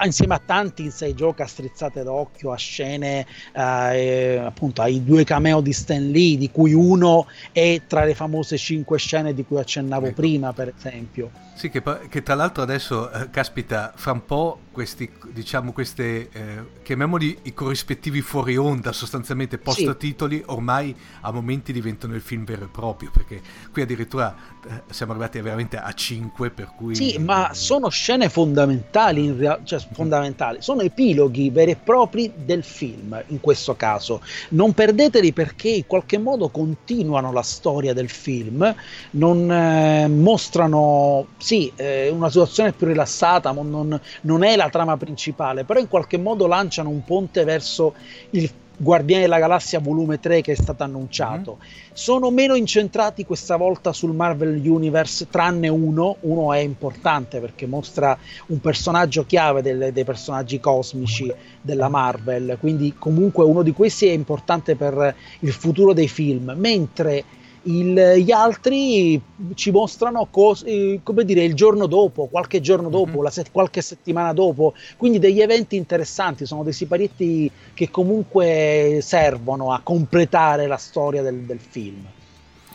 insieme 0.05 0.35
a 0.35 0.41
tanti 0.45 0.85
inside 0.85 1.15
joke 1.15 1.43
a 1.43 1.47
strizzate 1.47 2.03
d'occhio, 2.05 2.53
a 2.53 2.57
scene, 2.57 3.27
eh, 3.53 4.37
appunto 4.37 4.83
ai 4.83 5.03
due 5.03 5.25
cameo 5.25 5.61
di 5.61 5.73
Stan 5.73 6.11
Lee, 6.11 6.37
di 6.37 6.51
cui 6.51 6.73
uno 6.73 7.27
è 7.53 7.83
tra 7.87 8.05
le 8.05 8.15
famose 8.15 8.57
cinque 8.57 8.99
scene 8.99 9.35
di 9.35 9.45
cui 9.45 9.59
accennavo 9.59 10.07
Ecco. 10.07 10.15
prima, 10.15 10.53
per 10.53 10.73
esempio. 10.77 11.31
Sì, 11.55 11.71
che, 11.71 11.83
che 12.09 12.23
tra 12.23 12.35
l'altro 12.35 12.63
adesso, 12.63 13.11
eh, 13.11 13.31
caspita, 13.31 13.93
fra 13.95 14.13
un 14.13 14.25
po' 14.25 14.59
questi, 14.73 15.09
diciamo, 15.33 15.73
queste, 15.73 16.29
eh, 16.33 16.65
chiamiamoli 16.83 17.39
i 17.43 17.55
corrispettivi 17.55 18.21
fuori 18.23 18.57
onda, 18.57 18.93
sostanzialmente 18.93 19.57
post 19.59 19.97
titoli, 19.97 20.43
ormai 20.47 20.95
a 21.21 21.31
momenti 21.31 21.73
diventano 21.73 22.15
il 22.15 22.21
film 22.21 22.45
vero 22.45 22.65
e 22.65 22.69
proprio, 22.69 23.11
perché 23.13 23.41
qui 23.73 23.83
addirittura 23.83 24.35
eh, 24.67 24.83
siamo 24.91 25.13
arrivati 25.13 25.41
veramente 25.41 25.77
a 25.77 25.93
5, 25.93 26.51
per 26.51 26.73
cui... 26.77 26.97
Sì, 26.97 27.19
ma 27.19 27.51
sono 27.53 27.89
scene 27.89 28.29
fondamentali, 28.29 29.25
in 29.25 29.39
real- 29.39 29.61
cioè 29.63 29.81
fondamentali, 29.93 30.59
sono 30.61 30.83
epiloghi 30.83 31.51
veri 31.51 31.71
e 31.71 31.77
propri 31.77 32.33
del 32.35 32.65
film 32.65 33.23
in 33.29 33.41
questo 33.41 33.77
caso. 33.77 34.23
Non 34.51 34.73
perdeteli 34.73 35.33
perché 35.33 35.69
in 35.69 35.87
qualche 35.87 36.19
modo 36.19 36.49
continuano 36.49 37.31
la 37.33 37.43
storia 37.43 37.93
del 37.93 38.09
film, 38.09 38.75
non 39.11 39.51
eh, 39.51 40.09
mostrano, 40.09 41.29
sì, 41.45 41.71
eh, 41.77 42.09
una 42.09 42.31
situazione 42.31 42.73
più 42.73 42.87
rilassata, 42.87 43.53
non, 43.53 44.01
non 44.23 44.43
è 44.45 44.57
la 44.57 44.71
trama 44.71 44.97
principale, 44.97 45.65
però 45.65 45.79
in 45.79 45.89
qualche 45.89 46.17
modo 46.17 46.47
lanciano 46.47 46.89
un 46.89 47.05
ponte 47.05 47.45
verso 47.45 47.93
il 48.31 48.51
Guardiani 48.79 49.25
della 49.25 49.39
Galassia 49.39 49.79
volume 49.79 50.19
3 50.19 50.41
che 50.41 50.53
è 50.53 50.55
stato 50.55 50.85
annunciato. 50.85 51.59
Sono 51.93 52.31
meno 52.31 52.55
incentrati 52.55 53.27
questa 53.27 53.57
volta 53.57 53.93
sul 53.93 54.15
Marvel 54.15 54.59
Universe, 54.67 55.29
tranne 55.29 55.69
uno. 55.69 56.17
Uno 56.21 56.55
è 56.55 56.61
importante 56.61 57.41
perché 57.41 57.67
mostra 57.67 58.17
un 58.47 58.61
personaggio 58.61 59.27
chiave 59.27 59.61
del- 59.61 59.93
dei 59.93 60.05
personaggi 60.05 60.59
cosmici 60.61 61.31
della 61.61 61.91
Marvel, 61.91 62.57
quindi 62.59 62.95
comunque 62.99 63.45
uno 63.45 63.63
di 63.63 63.73
questi 63.75 64.07
è 64.07 64.13
importante 64.13 64.77
per 64.77 65.15
il 65.41 65.53
futuro 65.53 65.93
dei 65.93 66.09
film, 66.09 66.55
mentre 66.57 67.25
il- 67.65 68.15
gli 68.19 68.31
altri 68.31 69.21
ci 69.55 69.71
mostrano 69.71 70.27
cos- 70.31 70.65
eh, 70.67 71.01
come 71.03 71.25
dire 71.25 71.45
il 71.45 71.55
giorno 71.55 71.87
dopo, 71.87 72.27
qualche 72.27 72.61
giorno 72.61 72.89
dopo, 72.89 73.17
Mhm. 73.19 73.23
la 73.23 73.31
set- 73.31 73.51
qualche 73.51 73.81
settimana 73.83 74.33
dopo, 74.33 74.75
quindi 74.97 75.19
degli 75.19 75.41
eventi 75.41 75.77
interessanti, 75.77 76.47
sono 76.47 76.63
dei 76.63 76.73
siparietti 76.73 77.51
che 77.73 77.91
comunque 77.91 78.99
servono 79.03 79.73
a 79.73 79.81
completare 79.83 80.67
la 80.67 80.77
storia 80.77 81.23
del, 81.23 81.41
del 81.41 81.59
film 81.61 82.05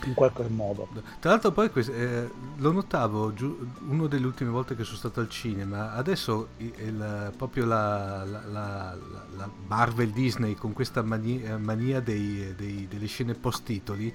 in 0.06 0.14
qualche 0.14 0.44
modo. 0.48 0.88
Tra 1.20 1.30
l'altro 1.30 1.52
poi 1.52 1.70
eh, 1.74 2.28
lo 2.56 2.72
notavo 2.72 3.34
giu- 3.34 3.58
una 3.86 4.06
delle 4.06 4.24
ultime 4.24 4.48
volte 4.50 4.74
che 4.74 4.82
sono 4.82 4.96
stato 4.96 5.20
al 5.20 5.28
cinema, 5.28 5.92
adesso 5.92 6.48
i- 6.56 6.72
il- 6.78 7.32
proprio 7.36 7.66
la, 7.66 8.24
la- 8.24 8.44
la- 8.50 8.96
la- 9.36 9.50
Marvel 9.66 10.08
Disney 10.10 10.54
con 10.54 10.72
questa 10.72 11.02
mani- 11.02 11.42
eh, 11.42 11.58
mania 11.58 12.00
dei- 12.00 12.54
dei- 12.56 12.86
delle 12.88 13.06
scene 13.06 13.34
post 13.34 13.64
titoli, 13.64 14.12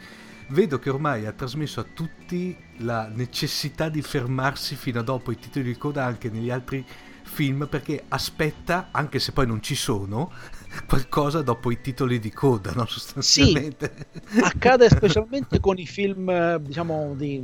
vedo 0.50 0.80
che 0.80 0.90
ormai 0.90 1.26
ha 1.26 1.32
trasmesso 1.32 1.80
a 1.80 1.86
tutti 1.92 2.56
la 2.78 3.08
necessità 3.08 3.90
di 3.90 4.02
fermarsi 4.02 4.76
fino 4.76 5.00
a 5.00 5.04
dopo 5.04 5.32
i 5.32 5.38
titoli 5.38 5.66
di 5.66 5.78
coda 5.78 6.06
anche 6.06 6.30
negli 6.30 6.50
altri 6.50 6.86
film 7.24 7.68
perché 7.70 8.04
aspetta, 8.08 8.90
anche 8.92 9.20
se 9.20 9.32
poi 9.32 9.48
non 9.48 9.62
ci 9.62 9.76
sono, 9.76 10.32
qualcosa 10.88 11.42
dopo 11.42 11.72
i 11.72 11.80
titoli 11.82 12.20
di 12.20 12.32
coda, 12.32 12.72
no? 12.74 12.86
sostanzialmente. 12.86 13.92
Sì, 14.28 14.40
accade 14.40 14.90
specialmente 14.90 15.60
con 15.60 15.78
i 15.78 15.86
film, 15.86 16.30
eh, 16.30 16.60
diciamo, 16.62 17.14
di, 17.16 17.42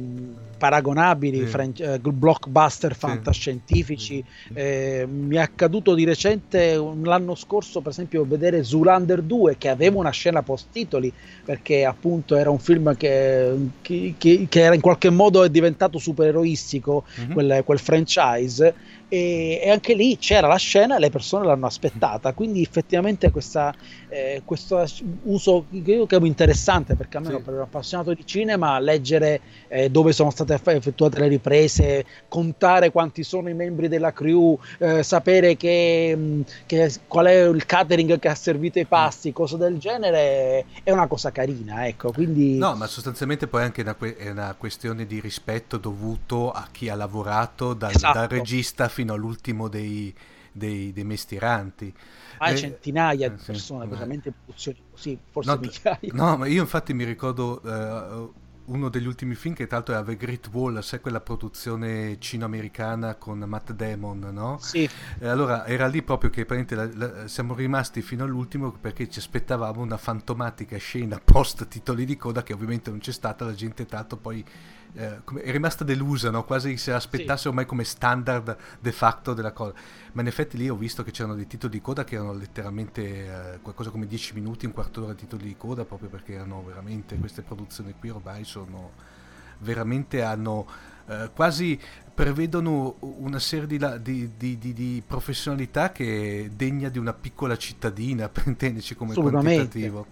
paragonabili, 0.58 1.40
sì. 1.40 1.46
French, 1.46 1.80
eh, 1.80 2.00
blockbuster 2.00 2.96
fantascientifici. 2.96 4.24
Sì. 4.48 4.54
Eh, 4.54 5.08
mi 5.10 5.36
è 5.36 5.40
accaduto 5.40 5.94
di 5.94 6.04
recente, 6.04 6.76
l'anno 6.76 7.36
scorso, 7.36 7.82
per 7.82 7.92
esempio, 7.92 8.26
vedere 8.26 8.64
Zoolander 8.64 9.22
2, 9.22 9.58
che 9.58 9.70
aveva 9.70 9.98
una 9.98 10.12
scena 10.12 10.44
post-titoli, 10.44 11.12
perché 11.44 11.86
appunto 11.86 12.36
era 12.36 12.50
un 12.50 12.60
film 12.60 12.96
che, 12.96 13.56
che, 13.82 14.16
che, 14.18 14.46
che 14.48 14.62
era 14.62 14.76
in 14.76 14.82
qualche 14.82 15.10
modo 15.10 15.44
è 15.44 15.50
diventato 15.50 15.98
supereroistico, 15.98 17.06
mm-hmm. 17.20 17.32
quel, 17.32 17.62
quel 17.66 17.80
franchise 17.80 19.00
e, 19.14 19.60
e, 19.62 19.70
anche 19.70 19.94
lì 19.94 20.18
c'era 20.18 20.48
la 20.48 20.56
scena 20.56 20.96
e 20.96 21.00
le 21.00 21.10
persone 21.10 21.46
l'hanno 21.46 21.66
aspettata 21.66 22.32
quindi 22.32 22.62
effettivamente 22.62 23.30
questa, 23.30 23.76
eh, 24.08 24.42
questo 24.46 24.86
uso 25.24 25.66
che 25.70 25.92
io 25.92 26.06
trovo 26.06 26.26
interessante 26.26 26.96
perché 26.96 27.18
almeno 27.18 27.40
sì. 27.40 27.44
per 27.44 27.56
un 27.56 27.60
appassionato 27.60 28.14
di 28.14 28.26
cinema 28.26 28.80
leggere 28.80 29.42
eh, 29.68 29.90
dove 29.90 30.14
sono 30.14 30.30
state 30.30 30.54
effettuate 30.54 31.20
le 31.20 31.28
riprese 31.28 32.06
contare 32.30 32.90
quanti 32.92 33.24
sono 33.24 33.50
i 33.50 33.54
membri 33.54 33.90
della 33.90 34.14
crew 34.14 34.58
eh, 34.78 35.04
sapere 35.04 35.58
che, 35.58 36.14
mm, 36.16 36.42
che, 36.66 36.94
qual 37.06 37.26
è 37.26 37.50
il 37.50 37.66
catering 37.66 38.18
che 38.18 38.30
ha 38.30 38.36
servito 38.36 38.80
i 38.80 38.86
pasti 38.86 39.34
cose 39.34 39.58
del 39.58 39.78
genere 39.78 40.64
è 40.84 40.92
una 40.92 41.08
cosa 41.08 41.32
carina 41.32 41.86
ecco 41.86 42.14
quindi 42.14 42.58
no 42.58 42.76
ma 42.76 42.88
sostanzialmente 42.88 43.48
poi 43.48 43.64
anche 43.64 43.82
una, 43.82 43.98
è 44.16 44.30
una 44.30 44.56
questione 44.58 45.06
di 45.06 45.20
rispetto 45.20 45.76
dovuto 45.76 46.50
a 46.52 46.70
chi 46.72 46.88
ha 46.88 46.96
lavorato 46.96 47.74
dal, 47.74 47.92
esatto. 47.92 48.18
dal 48.18 48.28
regista 48.30 48.88
fino 48.88 49.00
fino 49.02 49.14
all'ultimo 49.14 49.68
dei, 49.68 50.14
dei, 50.52 50.94
dei 50.94 51.04
mestieranti. 51.04 51.94
Ma 52.40 52.48
eh, 52.48 52.56
centinaia 52.56 53.30
di 53.30 53.42
persone, 53.44 53.86
sì, 53.86 53.90
veramente 53.90 54.32
produzioni 54.32 54.82
così, 54.92 55.20
forse 55.30 55.52
no, 55.52 55.60
migliaia. 55.60 56.14
No, 56.14 56.38
ma 56.38 56.46
io 56.46 56.62
infatti 56.62 56.94
mi 56.94 57.04
ricordo 57.04 57.62
uh, 57.64 58.34
uno 58.66 58.90
degli 58.90 59.08
ultimi 59.08 59.34
film 59.34 59.56
che 59.56 59.66
tra 59.66 59.78
l'altro 59.78 59.96
era 59.96 60.04
The 60.04 60.16
Great 60.16 60.50
Wall, 60.52 60.80
sai 60.82 61.02
quella 61.02 61.20
produzione 61.20 62.18
cino-americana 62.20 63.16
con 63.16 63.40
Matt 63.40 63.72
Damon, 63.72 64.30
no? 64.32 64.58
Sì. 64.60 64.88
E 65.20 65.28
allora 65.28 65.66
era 65.66 65.88
lì 65.88 66.04
proprio 66.04 66.30
che 66.30 66.46
la, 66.48 66.90
la, 66.94 67.28
siamo 67.28 67.56
rimasti 67.56 68.04
fino 68.04 68.24
all'ultimo 68.24 68.72
perché 68.72 69.10
ci 69.10 69.18
aspettavamo 69.18 69.82
una 69.82 69.98
fantomatica 69.98 70.78
scena 70.78 71.20
post 71.24 71.68
titoli 71.68 72.06
di 72.06 72.18
coda 72.18 72.44
che 72.44 72.54
ovviamente 72.54 72.92
non 72.92 73.00
c'è 73.00 73.12
stata, 73.12 73.46
la 73.46 73.54
gente 73.54 73.86
tanto 73.86 74.16
poi 74.18 74.46
eh, 74.94 75.22
è 75.42 75.52
rimasta 75.52 75.84
delusa, 75.84 76.30
no? 76.30 76.44
quasi 76.44 76.78
se 76.78 76.92
aspettasse 76.92 77.44
sì. 77.44 77.48
ormai 77.48 77.66
come 77.66 77.84
standard 77.84 78.58
de 78.80 78.92
facto 78.92 79.34
della 79.34 79.52
cosa. 79.52 79.74
Ma 80.14 80.22
in 80.22 80.28
effetti 80.28 80.58
lì 80.58 80.70
ho 80.70 80.76
visto 80.76 81.04
che 81.04 81.12
c'erano 81.12 81.36
dei 81.36 81.48
titoli 81.48 81.74
di 81.74 81.82
coda 81.82 82.04
che 82.04 82.16
erano 82.16 82.34
letteralmente 82.34 83.54
eh, 83.54 83.60
qualcosa 83.62 83.90
come 83.90 84.08
10 84.08 84.34
minuti, 84.34 84.66
un 84.66 84.74
quarto 84.74 85.02
d'ora 85.02 85.14
di 85.14 85.20
titoli 85.20 85.44
di 85.44 85.56
coda, 85.58 85.86
proprio 85.86 86.10
perché 86.10 86.34
erano 86.34 86.64
veramente 86.66 87.18
queste 87.18 87.42
produzioni 87.42 87.94
qui 87.98 88.10
ormai 88.10 88.44
sono 88.44 89.20
veramente 89.60 90.24
hanno 90.24 90.66
eh, 91.08 91.30
quasi 91.34 91.80
prevedono 92.14 92.98
una 93.00 93.40
serie 93.40 93.68
di, 93.68 94.30
di, 94.38 94.58
di, 94.58 94.74
di, 94.74 95.04
professionalità 95.06 95.92
che 95.92 96.46
è 96.46 96.50
degna 96.50 96.90
di 96.90 97.00
una 97.00 97.14
piccola 97.14 97.58
cittadina, 97.58 98.28
per 98.30 98.48
intenderci 98.48 98.96
come 98.96 99.14
quantitativo. 99.14 100.06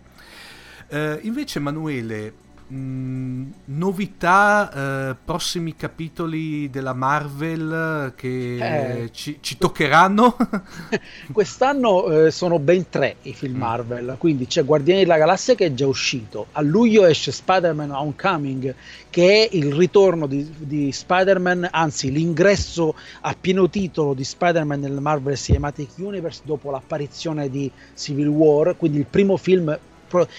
Eh, 0.88 1.20
invece 1.24 1.60
Emanuele, 1.60 2.34
Mm, 2.72 3.50
novità, 3.66 5.10
eh, 5.10 5.16
prossimi 5.26 5.76
capitoli 5.76 6.70
della 6.70 6.94
Marvel 6.94 8.14
che 8.16 8.58
eh, 9.02 9.10
ci, 9.12 9.40
ci, 9.42 9.58
toccheranno? 9.58 10.38
Quest'anno 11.34 12.26
eh, 12.26 12.32
sono 12.32 12.60
ben 12.60 12.88
tre 12.88 13.16
i 13.24 13.34
film 13.34 13.56
mm. 13.56 13.60
Marvel, 13.60 14.16
quindi 14.20 14.46
c'è 14.46 14.64
Guardiani 14.64 15.02
della 15.02 15.18
Galassia 15.18 15.56
che 15.56 15.66
è 15.66 15.74
già 15.74 15.88
uscito, 15.88 16.48
a 16.52 16.62
luglio 16.62 17.08
esce 17.08 17.32
Spider-Man 17.32 17.90
Homecoming 17.90 18.76
che 19.10 19.48
è 19.48 19.56
il 19.56 19.74
ritorno 19.74 20.28
di, 20.28 20.48
di 20.56 20.92
Spider-Man, 20.92 21.70
anzi 21.72 22.12
l'ingresso 22.12 22.94
a 23.22 23.36
pieno 23.40 23.68
titolo 23.68 24.14
di 24.14 24.24
Spider-Man 24.24 24.80
nel 24.80 25.02
Marvel 25.02 25.36
Cinematic 25.36 25.90
Universe 25.98 26.42
dopo 26.44 26.70
l'apparizione 26.70 27.50
di 27.50 27.72
Civil 27.96 28.28
War, 28.28 28.78
quindi 28.78 29.00
il 29.00 29.08
primo 29.10 29.38
film 29.38 29.76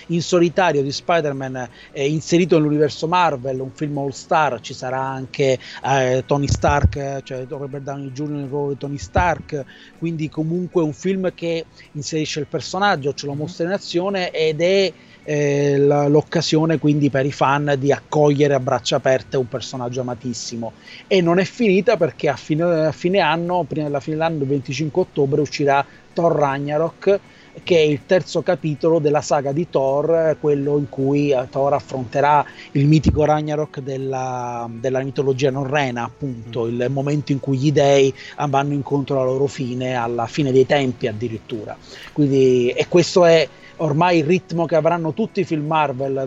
in 0.06 0.22
solitario 0.22 0.82
di 0.82 0.92
Spider-Man 0.92 1.68
eh, 1.92 2.08
inserito 2.08 2.56
nell'universo 2.56 3.06
Marvel, 3.06 3.60
un 3.60 3.70
film 3.72 3.98
all 3.98 4.10
star, 4.10 4.60
ci 4.60 4.74
sarà 4.74 5.00
anche 5.00 5.58
eh, 5.84 6.22
Tony 6.26 6.48
Stark, 6.48 7.22
cioè 7.22 7.46
Robert 7.48 7.84
Downey 7.84 8.10
Jr. 8.12 8.28
nel 8.28 8.48
ruolo 8.48 8.72
di 8.72 8.78
Tony 8.78 8.98
Stark, 8.98 9.64
quindi 9.98 10.28
comunque 10.28 10.82
un 10.82 10.92
film 10.92 11.32
che 11.34 11.64
inserisce 11.92 12.40
il 12.40 12.46
personaggio, 12.46 13.14
ce 13.14 13.26
lo 13.26 13.32
mhm. 13.32 13.38
mostra 13.38 13.64
in 13.64 13.72
azione 13.72 14.30
ed 14.30 14.60
è 14.60 14.92
eh, 15.22 15.78
l'occasione 15.78 16.78
quindi 16.78 17.10
per 17.10 17.26
i 17.26 17.32
fan 17.32 17.74
di 17.78 17.92
accogliere 17.92 18.54
a 18.54 18.60
braccia 18.60 18.96
aperte 18.96 19.36
un 19.36 19.48
personaggio 19.48 20.00
amatissimo 20.00 20.72
e 21.06 21.20
non 21.20 21.38
è 21.38 21.44
finita 21.44 21.96
perché 21.96 22.28
a 22.28 22.36
fine, 22.36 22.86
a 22.86 22.92
fine 22.92 23.20
anno, 23.20 23.64
prima 23.64 23.86
della 23.86 24.00
fine 24.00 24.16
dell'anno, 24.16 24.42
il 24.42 24.48
25 24.48 25.02
ottobre 25.02 25.40
uscirà 25.40 25.84
Thor 26.12 26.34
Ragnarok 26.34 27.20
che 27.62 27.76
è 27.76 27.80
il 27.80 28.00
terzo 28.06 28.42
capitolo 28.42 28.98
della 28.98 29.20
saga 29.20 29.52
di 29.52 29.68
Thor, 29.68 30.36
quello 30.40 30.78
in 30.78 30.88
cui 30.88 31.30
eh, 31.30 31.46
Thor 31.50 31.74
affronterà 31.74 32.44
il 32.72 32.86
mitico 32.86 33.24
Ragnarok 33.24 33.80
della, 33.80 34.68
della 34.70 35.02
mitologia 35.02 35.50
norrena, 35.50 36.04
appunto, 36.04 36.64
mm. 36.64 36.68
il 36.68 36.86
momento 36.90 37.32
in 37.32 37.40
cui 37.40 37.58
gli 37.58 37.72
dei 37.72 38.12
vanno 38.48 38.74
incontro 38.74 39.20
alla 39.20 39.30
loro 39.30 39.46
fine, 39.46 39.94
alla 39.94 40.26
fine 40.26 40.52
dei 40.52 40.66
tempi 40.66 41.06
addirittura. 41.06 41.76
Quindi, 42.12 42.70
e 42.70 42.86
questo 42.88 43.24
è 43.24 43.48
ormai 43.80 44.18
il 44.18 44.24
ritmo 44.24 44.66
che 44.66 44.76
avranno 44.76 45.12
tutti 45.12 45.40
i 45.40 45.44
film 45.44 45.66
Marvel 45.66 46.24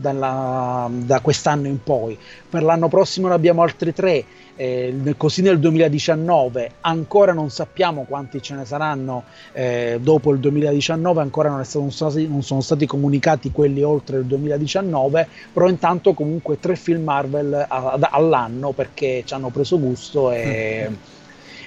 dalla, 0.00 0.88
da 0.90 1.20
quest'anno 1.20 1.66
in 1.66 1.82
poi. 1.82 2.18
Per 2.48 2.62
l'anno 2.62 2.88
prossimo 2.88 3.28
ne 3.28 3.34
abbiamo 3.34 3.62
altri 3.62 3.92
tre 3.92 4.24
eh, 4.60 5.14
così 5.16 5.40
nel 5.40 5.58
2019 5.58 6.72
ancora 6.82 7.32
non 7.32 7.48
sappiamo 7.48 8.04
quanti 8.06 8.42
ce 8.42 8.54
ne 8.54 8.66
saranno 8.66 9.24
eh, 9.52 9.98
dopo 10.02 10.32
il 10.32 10.38
2019 10.38 11.22
ancora 11.22 11.48
non, 11.48 11.64
stato, 11.64 11.80
non, 11.80 11.90
sono 11.90 12.10
stati, 12.10 12.28
non, 12.28 12.42
sono 12.42 12.60
stati, 12.60 12.84
comunicati 12.84 13.52
quelli 13.52 13.82
oltre 13.82 14.18
il 14.18 14.26
2019 14.26 15.28
però 15.54 15.66
intanto 15.66 16.12
comunque 16.12 16.60
tre 16.60 16.76
film 16.76 17.04
Marvel 17.04 17.66
all'anno 17.68 18.72
perché 18.72 19.22
ci 19.24 19.32
hanno 19.32 19.48
preso 19.48 19.80
gusto 19.80 20.30
e, 20.30 20.88
mm. 20.90 20.94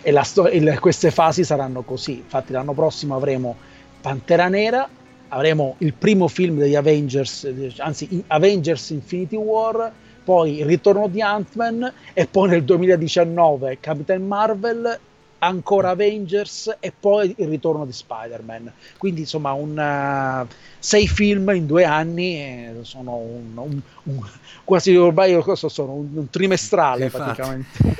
e, 0.04 0.12
la, 0.12 0.24
e 0.52 0.80
queste 0.80 1.10
fasi 1.10 1.44
saranno 1.44 1.82
così 1.82 2.18
infatti 2.18 2.52
l'anno 2.52 2.74
prossimo 2.74 3.16
avremo 3.16 3.56
Pantera 4.04 4.50
Nera 4.50 4.86
avremo 5.30 5.76
il 5.78 5.94
primo 5.94 6.28
film 6.28 6.58
degli 6.58 6.76
Avengers 6.76 7.50
anzi 7.78 8.22
Avengers 8.28 8.90
Infinity 8.90 9.38
War 9.38 9.94
poi 10.26 10.58
il 10.60 10.66
ritorno 10.66 11.08
di 11.08 11.22
Ant-Man 11.22 11.90
e 12.14 12.28
poi 12.28 12.50
nel 12.50 12.66
2019 12.66 13.78
Capitan 13.80 14.28
Marvel 14.28 15.00
ancora 15.46 15.90
Avengers 15.90 16.78
e 16.80 16.94
poi 16.98 17.34
il 17.38 17.48
ritorno 17.48 17.86
di 17.86 17.92
Spider-Man. 17.92 18.72
Quindi 18.98 19.22
insomma 19.22 19.54
un, 19.54 19.78
uh, 19.78 20.54
sei 20.80 21.08
film 21.08 21.50
in 21.50 21.66
due 21.66 21.84
anni 21.86 22.36
eh, 22.36 22.76
sono 22.82 23.16
un, 23.16 23.58
un, 23.58 23.82
un, 24.04 24.28
quasi 24.64 24.96
ormai 24.96 25.42
sono 25.56 25.94
un, 25.94 26.30
trimestrale 26.30 27.10
praticamente. 27.10 27.96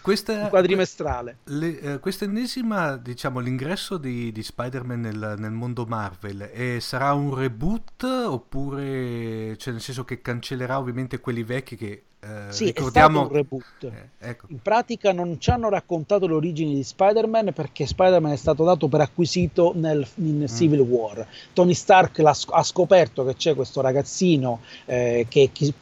Questa, 0.00 0.48
quadrimestrale. 0.48 1.38
Le, 1.44 1.80
eh, 1.80 1.98
questa 1.98 2.24
ennesima, 2.24 2.96
diciamo, 2.96 3.38
l'ingresso 3.38 3.98
di, 3.98 4.32
di 4.32 4.42
Spider-Man 4.42 5.00
nel, 5.00 5.34
nel, 5.38 5.50
mondo 5.50 5.84
Marvel 5.84 6.50
eh, 6.52 6.78
sarà 6.80 7.12
un 7.12 7.34
reboot 7.34 8.02
oppure, 8.02 9.56
cioè 9.58 9.72
nel 9.72 9.82
senso 9.82 10.04
che 10.04 10.20
cancellerà 10.20 10.78
ovviamente 10.78 11.20
quelli 11.20 11.42
vecchi 11.42 11.76
che 11.76 12.02
eh, 12.24 12.52
sì, 12.52 12.66
ricordiamo... 12.66 13.08
è 13.08 13.24
stato 13.24 13.28
un 13.28 13.36
reboot. 13.36 13.64
Eh, 13.82 14.28
ecco. 14.28 14.46
In 14.50 14.62
pratica 14.62 15.12
non 15.12 15.40
ci 15.40 15.50
hanno 15.50 15.68
raccontato 15.68 16.28
le 16.28 16.34
origini 16.34 16.74
di 16.74 16.84
Spider-Man 16.84 17.52
perché 17.52 17.84
Spider-Man 17.84 18.30
è 18.30 18.36
stato 18.36 18.62
dato 18.62 18.86
per 18.86 19.00
acquisito 19.00 19.72
nel, 19.74 20.06
in 20.16 20.42
mm. 20.42 20.44
Civil 20.44 20.80
War. 20.80 21.26
Tony 21.52 21.74
Stark 21.74 22.20
ha 22.20 22.62
scoperto 22.62 23.24
che 23.24 23.34
c'è 23.34 23.56
questo 23.56 23.80
ragazzino 23.80 24.60
eh, 24.84 25.26
che 25.28 25.50
chi, 25.52 25.74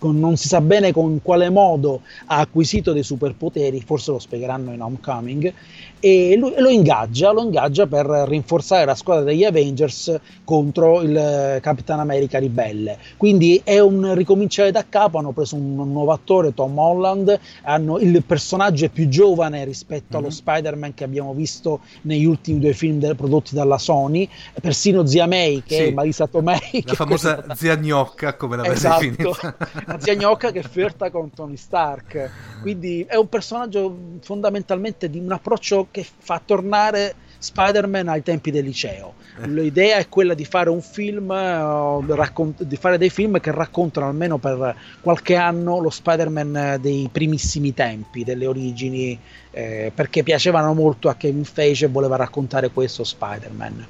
non 0.00 0.36
si 0.38 0.48
sa 0.48 0.62
bene 0.62 0.92
con 0.92 1.20
quale 1.20 1.50
modo 1.50 2.00
ha 2.26 2.38
acquisito 2.38 2.94
dei 2.94 3.02
superpoteri, 3.02 3.82
forse 3.82 4.12
lo 4.12 4.18
spiegheranno 4.18 4.72
in 4.72 4.80
Homecoming, 4.80 5.52
e 6.00 6.36
lo, 6.38 6.52
lo, 6.56 6.68
ingaggia, 6.68 7.30
lo 7.30 7.42
ingaggia 7.42 7.86
per 7.86 8.06
rinforzare 8.06 8.84
la 8.86 8.94
squadra 8.94 9.24
degli 9.24 9.44
Avengers 9.44 10.18
contro 10.44 11.02
il 11.02 11.58
Capitan 11.60 12.00
America 12.00 12.38
ribelle. 12.38 12.98
Quindi 13.16 13.60
è 13.62 13.78
un 13.78 14.14
ricominciare 14.14 14.70
da 14.72 14.84
capo, 14.88 15.18
hanno 15.18 15.32
preso 15.32 15.56
un, 15.56 15.78
un 15.78 15.92
nuovo 15.92 16.12
attore, 16.12 16.54
Tom 16.54 16.76
Holland, 16.78 17.38
hanno, 17.62 17.98
il 17.98 18.22
personaggio 18.24 18.86
è 18.86 18.88
più 18.88 19.08
giovane 19.08 19.64
rispetto 19.64 20.16
allo 20.16 20.26
Mhm. 20.28 20.32
Spider-Man 20.32 20.94
che 20.94 21.04
abbiamo 21.04 21.34
visto 21.34 21.80
negli 22.02 22.24
ultimi 22.24 22.58
due 22.60 22.72
film 22.72 22.98
de- 22.98 23.14
prodotti 23.14 23.54
dalla 23.54 23.78
Sony, 23.78 24.28
persino 24.60 25.04
Zia 25.06 25.26
May, 25.26 25.62
che 25.66 25.74
Sì. 25.76 25.82
è 25.82 25.92
Marisa 25.92 26.26
Tomei, 26.26 26.82
La 26.84 26.94
famosa 26.94 27.34
questa- 27.34 27.54
zia 27.54 27.76
gnocca, 27.76 28.34
come 28.36 28.56
l'avete 28.56 28.74
Esatto, 28.74 29.00
definita. 29.04 29.56
la 29.86 30.00
zia 30.00 30.14
gnocca 30.14 30.50
che 30.50 30.62
flirta 30.62 31.10
con 31.10 31.30
Tony 31.32 31.56
Stark. 31.56 32.30
Quindi 32.62 33.04
è 33.08 33.16
un 33.16 33.28
personaggio 33.28 33.94
fondamentalmente 34.22 35.10
di 35.10 35.18
un 35.18 35.32
approccio 35.32 35.88
che 35.90 36.06
fa 36.18 36.40
tornare 36.44 37.14
Spider-Man 37.38 38.08
ai 38.08 38.22
tempi 38.22 38.50
del 38.50 38.64
liceo. 38.64 39.14
L'idea 39.44 39.96
è 39.96 40.08
quella 40.08 40.34
di 40.34 40.44
fare 40.44 40.68
un 40.68 40.82
film, 40.82 41.30
eh, 41.30 42.14
raccon- 42.14 42.54
di 42.58 42.76
fare 42.76 42.98
dei 42.98 43.08
film 43.08 43.40
che 43.40 43.50
raccontano 43.50 44.06
almeno 44.06 44.36
per 44.36 44.76
qualche 45.00 45.36
anno 45.36 45.78
lo 45.78 45.88
Spider-Man 45.88 46.78
dei 46.80 47.08
primissimi 47.10 47.72
tempi, 47.72 48.24
delle 48.24 48.46
origini, 48.46 49.18
eh, 49.50 49.90
perché 49.94 50.22
piacevano 50.22 50.74
molto 50.74 51.08
a 51.08 51.14
Kevin 51.14 51.44
Feige 51.44 51.86
e 51.86 51.88
voleva 51.88 52.16
raccontare 52.16 52.68
questo 52.70 53.04
Spider-Man. 53.04 53.86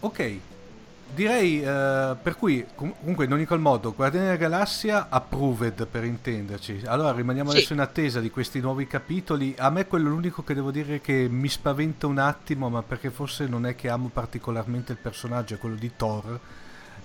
Ok, 0.00 0.38
direi 1.16 1.60
eh, 1.62 2.14
per 2.22 2.36
cui 2.36 2.64
com- 2.74 2.94
comunque 3.00 3.24
in 3.24 3.32
ogni 3.32 3.46
qual 3.46 3.58
modo 3.58 3.92
Guardiani 3.94 4.26
della 4.26 4.36
Galassia 4.38 5.06
approved 5.08 5.86
per 5.86 6.04
intenderci. 6.04 6.82
Allora 6.84 7.10
rimaniamo 7.12 7.50
Sì. 7.50 7.56
adesso 7.56 7.72
in 7.72 7.80
attesa 7.80 8.20
di 8.20 8.30
questi 8.30 8.60
nuovi 8.60 8.86
capitoli. 8.86 9.54
A 9.58 9.70
me 9.70 9.86
quello 9.86 10.10
l'unico 10.10 10.44
che 10.44 10.54
devo 10.54 10.70
dire 10.70 11.00
che 11.00 11.26
mi 11.28 11.48
spaventa 11.48 12.06
un 12.06 12.18
attimo, 12.18 12.68
ma 12.68 12.82
perché 12.82 13.10
forse 13.10 13.46
non 13.46 13.66
è 13.66 13.74
che 13.74 13.88
amo 13.88 14.08
particolarmente 14.12 14.92
il 14.92 14.98
personaggio, 14.98 15.54
è 15.54 15.58
quello 15.58 15.76
di 15.76 15.90
Thor. 15.96 16.38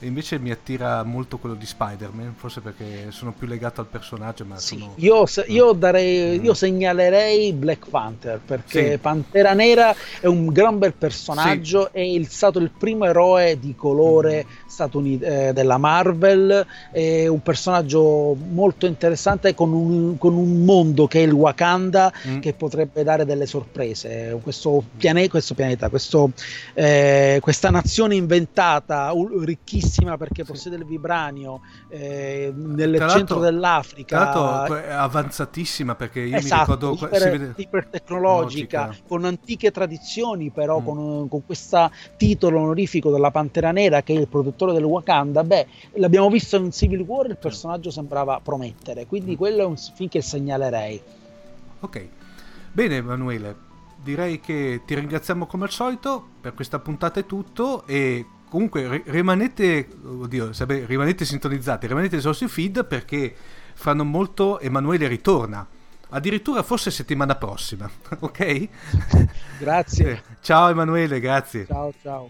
E 0.04 0.08
invece 0.08 0.40
mi 0.40 0.50
attira 0.50 1.04
molto 1.04 1.38
quello 1.38 1.54
di 1.54 1.66
Spider-Man, 1.68 2.34
forse 2.36 2.60
perché 2.62 3.10
sono 3.12 3.34
più 3.38 3.46
legato 3.46 3.82
al 3.82 3.88
personaggio, 3.88 4.44
ma 4.46 4.58
Sì, 4.58 4.80
sono... 4.80 4.94
io, 4.96 5.26
io 5.46 5.72
darei, 5.74 6.40
Mm. 6.40 6.44
io 6.44 6.54
segnalerei 6.56 7.54
Black 7.54 7.88
Panther 7.88 8.40
perché 8.44 8.94
Sì. 8.94 8.98
Pantera 8.98 9.54
Nera 9.54 9.94
è 10.20 10.26
un 10.26 10.48
gran 10.48 10.80
bel 10.80 10.94
personaggio, 10.94 11.92
è 11.94 12.00
il- 12.00 12.28
stato 12.30 12.58
il 12.58 12.72
primo 12.76 13.06
eroe 13.06 13.60
di 13.60 13.76
colore 13.76 14.44
Mm. 14.48 14.68
statunid- 14.68 15.22
eh, 15.24 15.54
della 15.54 15.78
Marvel, 15.78 16.66
è 16.92 17.28
un 17.28 17.42
personaggio 17.44 18.36
molto 18.36 18.88
interessante 18.88 19.54
con 19.54 19.72
un, 19.72 20.18
con 20.18 20.34
un 20.34 20.64
mondo 20.66 21.06
che 21.06 21.20
è 21.20 21.26
il 21.28 21.32
Wakanda 21.32 22.12
Mm. 22.28 22.40
che 22.40 22.54
potrebbe 22.54 23.04
dare 23.04 23.24
delle 23.24 23.46
sorprese. 23.46 24.36
Questo, 24.42 24.84
piane- 24.98 25.30
questo 25.30 25.54
pianeta, 25.54 25.90
questo, 25.90 26.32
eh, 26.74 27.38
questa 27.40 27.70
nazione 27.70 28.16
inventata, 28.16 29.12
u- 29.14 29.44
ricchissima 29.92 30.18
perché 30.18 30.44
possiede 30.46 30.78
il 30.78 30.86
vibranio 30.86 31.62
eh, 31.90 32.52
nel 32.56 32.96
Tra 32.96 33.10
centro 33.10 33.40
dell'Africa. 33.40 34.32
Tra 34.32 34.42
l'altro 34.42 34.76
è 34.78 34.90
avanzatissima 34.92 35.96
perché 35.96 36.22
io 36.22 36.38
Esatto, 36.38 36.72
mi 36.72 36.78
ricordo... 36.92 37.06
iper- 37.06 37.22
si 37.22 37.30
vede- 37.30 37.54
ipertecnologica, 37.58 38.86
Logica. 38.86 39.04
con 39.08 39.26
antiche 39.26 39.72
tradizioni, 39.72 40.50
però 40.50 40.80
Mm. 40.80 40.86
con, 40.86 41.28
con 41.28 41.46
questo 41.46 41.92
titolo 42.18 42.60
onorifico 42.62 43.12
della 43.12 43.32
Pantera 43.32 43.72
Nera 43.72 44.02
che 44.02 44.14
è 44.16 44.20
il 44.20 44.28
produttore 44.28 44.72
del 44.74 44.84
Wakanda, 44.86 45.44
beh, 45.44 45.68
l'abbiamo 45.96 46.30
visto 46.30 46.56
in 46.56 46.72
Civil 46.72 47.02
War, 47.02 47.28
il 47.28 47.38
personaggio 47.38 47.92
sembrava 47.92 48.40
promettere, 48.42 49.06
quindi 49.06 49.34
Mm. 49.34 49.36
quello 49.36 49.62
è 49.62 49.66
un 49.66 49.76
film 49.78 50.08
che 50.10 50.22
segnalerei. 50.22 51.02
Ok, 51.82 52.08
bene 52.72 52.96
Emanuele, 52.98 53.56
direi 54.02 54.40
che 54.40 54.82
ti 54.86 54.96
ringraziamo 54.96 55.46
come 55.46 55.66
al 55.66 55.72
solito, 55.72 56.26
per 56.40 56.54
questa 56.54 56.80
puntata 56.80 57.20
è 57.20 57.26
tutto 57.26 57.84
e 57.86 58.26
comunque 58.52 58.88
ri- 58.90 59.04
rimanete, 59.06 59.88
oddio, 60.04 60.52
sarebbe- 60.52 60.86
rimanete 60.86 61.24
sintonizzati, 61.24 61.88
rimanete 61.88 62.20
sui 62.20 62.28
nostri 62.28 62.48
feed 62.50 62.86
perché 62.86 63.34
fra 63.74 63.94
non 63.94 64.10
molto 64.10 64.60
Emanuele 64.60 65.08
ritorna, 65.08 65.66
addirittura 66.10 66.62
forse 66.62 66.92
settimana 66.92 67.36
prossima, 67.36 67.90
ok? 68.20 68.68
Grazie. 69.58 70.12
Eh, 70.12 70.22
Ciao 70.42 70.70
Emanuele, 70.70 71.20
grazie. 71.22 71.66
Ciao 71.66 71.94
ciao. 72.02 72.30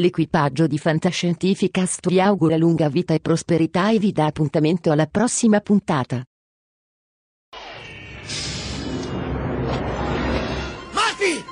L'equipaggio 0.00 0.66
di 0.66 0.78
Fantascientificast 0.78 2.08
vi 2.08 2.22
augura 2.22 2.56
lunga 2.56 2.88
vita 2.88 3.12
e 3.12 3.20
prosperità 3.20 3.90
e 3.90 3.98
vi 3.98 4.12
dà 4.12 4.24
appuntamento 4.24 4.90
alla 4.90 5.06
prossima 5.06 5.60
puntata. 5.60 6.24
Marty! 10.92 11.44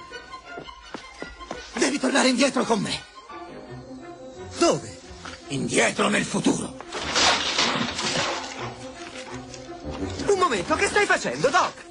Devi 1.78 1.98
tornare 1.98 2.28
indietro 2.28 2.64
con 2.64 2.80
me. 2.80 2.98
Dove? 4.58 4.98
Indietro 5.48 6.08
nel 6.08 6.24
futuro. 6.24 6.74
Un 10.26 10.38
momento, 10.38 10.74
che 10.74 10.86
stai 10.86 11.04
facendo, 11.04 11.50
Doc? 11.50 11.84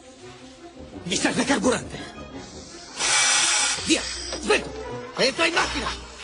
Mi 1.04 1.16
serve 1.16 1.44
carburante. 1.44 2.00
Via, 3.86 4.02
svelto. 4.02 4.86
Entra 5.18 5.46
in 5.46 5.54
macchina. 5.54 6.07